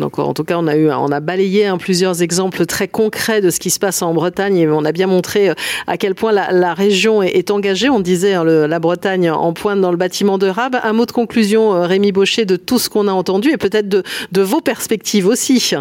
[0.00, 3.40] Donc en tout cas, on a eu, on a balayé hein, plusieurs exemples très concrets
[3.40, 5.54] de ce qui se passe en Bretagne et on a bien montré euh,
[5.86, 7.90] à quel point la, la région est, est, engagée.
[7.90, 10.76] On disait hein, le, la Bretagne en pointe dans le bâtiment de Rab.
[10.82, 13.88] Un mot de conclusion, euh, Rémi Baucher, de tout ce qu'on a entendu et peut-être
[13.88, 15.74] de, de, vos perspectives aussi.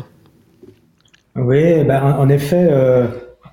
[1.36, 2.68] Oui, ben, en effet.
[2.70, 3.08] Euh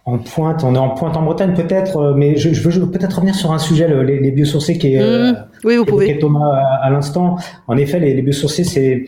[0.09, 3.35] en pointe, on est en pointe en Bretagne peut-être, mais je, je veux peut-être revenir
[3.35, 6.17] sur un sujet, les, les biosourcés qui est, mmh, oui, vous pouvez.
[6.17, 7.39] Thomas à, à l'instant.
[7.67, 9.07] En effet, les, les biosourcés, c'est,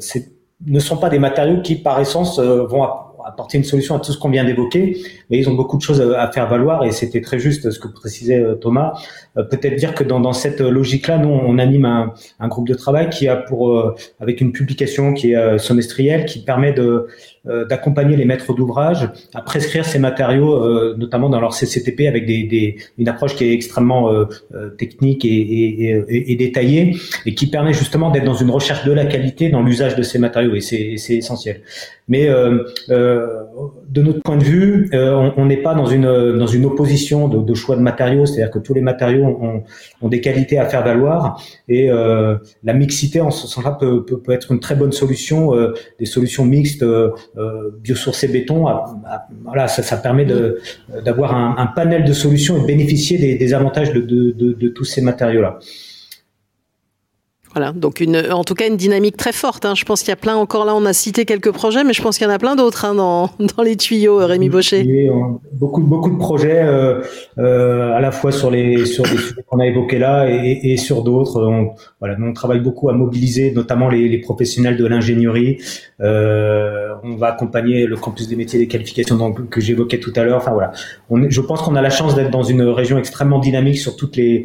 [0.00, 2.86] c'est ne sont pas des matériaux qui, par essence, euh, vont
[3.24, 4.96] apporter une solution à tout ce qu'on vient d'évoquer,
[5.28, 7.86] mais ils ont beaucoup de choses à faire valoir et c'était très juste ce que
[7.86, 8.94] précisait Thomas.
[9.34, 13.10] Peut-être dire que dans, dans cette logique-là, nous on anime un, un, groupe de travail
[13.10, 17.08] qui a pour avec une publication qui est semestrielle qui permet de
[17.44, 22.76] d'accompagner les maîtres d'ouvrage à prescrire ces matériaux, notamment dans leur CCTP avec des, des,
[22.98, 24.10] une approche qui est extrêmement
[24.76, 29.06] technique et, et, et, détaillée et qui permet justement d'être dans une recherche de la
[29.06, 31.62] qualité dans l'usage de ces matériaux et c'est essentiel.
[32.10, 33.44] Mais euh, euh,
[33.88, 37.38] de notre point de vue, euh, on n'est pas dans une dans une opposition de,
[37.38, 39.62] de choix de matériaux, c'est-à-dire que tous les matériaux ont,
[40.02, 44.18] ont, des qualités à faire valoir et euh, la mixité en ce sens-là peut, peut,
[44.18, 45.54] peut, être une très bonne solution.
[45.54, 46.84] Euh, des solutions mixtes
[47.80, 48.66] biosourcées béton,
[49.44, 50.26] voilà, ça, ça permet
[51.04, 54.52] d'avoir un, un, panel de solutions et de bénéficier des, des avantages de, de, de,
[54.52, 55.58] de tous ces matériaux-là.
[57.52, 59.64] Voilà, donc une, en tout cas une dynamique très forte.
[59.66, 59.74] Hein.
[59.74, 62.00] Je pense qu'il y a plein, encore là on a cité quelques projets, mais je
[62.00, 64.84] pense qu'il y en a plein d'autres hein, dans, dans les tuyaux, Rémi Baucher.
[64.86, 65.10] Oui,
[65.52, 67.00] beaucoup, beaucoup de projets, euh,
[67.38, 70.76] euh, à la fois sur les, sur les sujets qu'on a évoqués là et, et
[70.76, 71.42] sur d'autres.
[71.42, 75.58] On, voilà, on travaille beaucoup à mobiliser notamment les, les professionnels de l'ingénierie.
[76.00, 80.38] Euh, on va accompagner le campus des métiers des qualifications que j'évoquais tout à l'heure.
[80.38, 80.72] Enfin voilà,
[81.28, 84.44] je pense qu'on a la chance d'être dans une région extrêmement dynamique sur toutes les,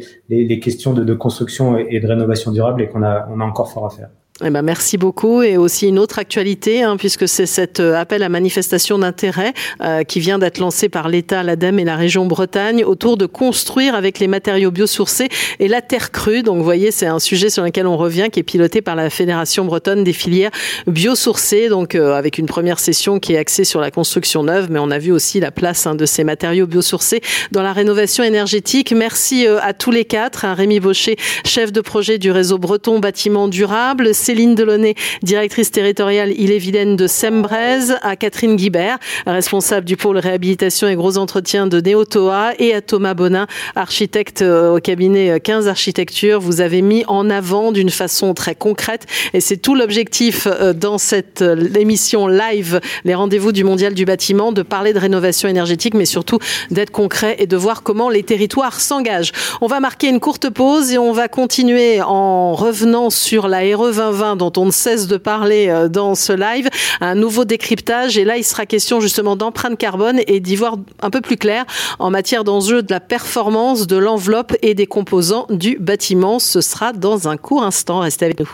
[0.60, 3.90] questions de, construction et de rénovation durable et on a, on a encore fort à
[3.90, 4.08] faire.
[4.44, 8.22] Eh ben merci beaucoup et aussi une autre actualité hein, puisque c'est cet euh, appel
[8.22, 12.84] à manifestation d'intérêt euh, qui vient d'être lancé par l'État, l'ADEME et la région Bretagne
[12.84, 16.42] autour de construire avec les matériaux biosourcés et la terre crue.
[16.42, 19.08] Donc vous voyez, c'est un sujet sur lequel on revient qui est piloté par la
[19.08, 20.50] Fédération bretonne des filières
[20.86, 21.70] biosourcées.
[21.70, 24.90] Donc euh, avec une première session qui est axée sur la construction neuve, mais on
[24.90, 27.22] a vu aussi la place hein, de ces matériaux biosourcés
[27.52, 28.92] dans la rénovation énergétique.
[28.92, 30.44] Merci euh, à tous les quatre.
[30.44, 31.16] Hein, Rémi Baucher,
[31.46, 34.14] chef de projet du réseau breton bâtiment durable.
[34.26, 40.96] Céline Delaunay, directrice territoriale Ille-et-Vilaine de Sembrez, à Catherine Guibert, responsable du pôle réhabilitation et
[40.96, 43.46] gros entretien de Néotoa, et à Thomas Bonin,
[43.76, 46.40] architecte au cabinet 15 Architecture.
[46.40, 51.44] Vous avez mis en avant d'une façon très concrète, et c'est tout l'objectif dans cette
[51.76, 56.40] émission live, les rendez-vous du Mondial du bâtiment, de parler de rénovation énergétique, mais surtout
[56.72, 59.30] d'être concret et de voir comment les territoires s'engagent.
[59.60, 63.92] On va marquer une courte pause et on va continuer en revenant sur la RE
[63.92, 66.68] 2020 dont on ne cesse de parler dans ce live,
[67.00, 68.18] un nouveau décryptage.
[68.18, 71.64] Et là, il sera question justement d'empreinte carbone et d'y voir un peu plus clair
[71.98, 76.38] en matière d'enjeux de la performance, de l'enveloppe et des composants du bâtiment.
[76.38, 78.00] Ce sera dans un court instant.
[78.00, 78.50] Restez avec nous.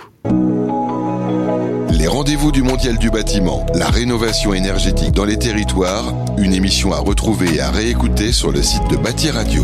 [1.99, 6.99] Les rendez-vous du Mondial du bâtiment, la rénovation énergétique dans les territoires, une émission à
[6.99, 9.63] retrouver et à réécouter sur le site de Bâti Radio.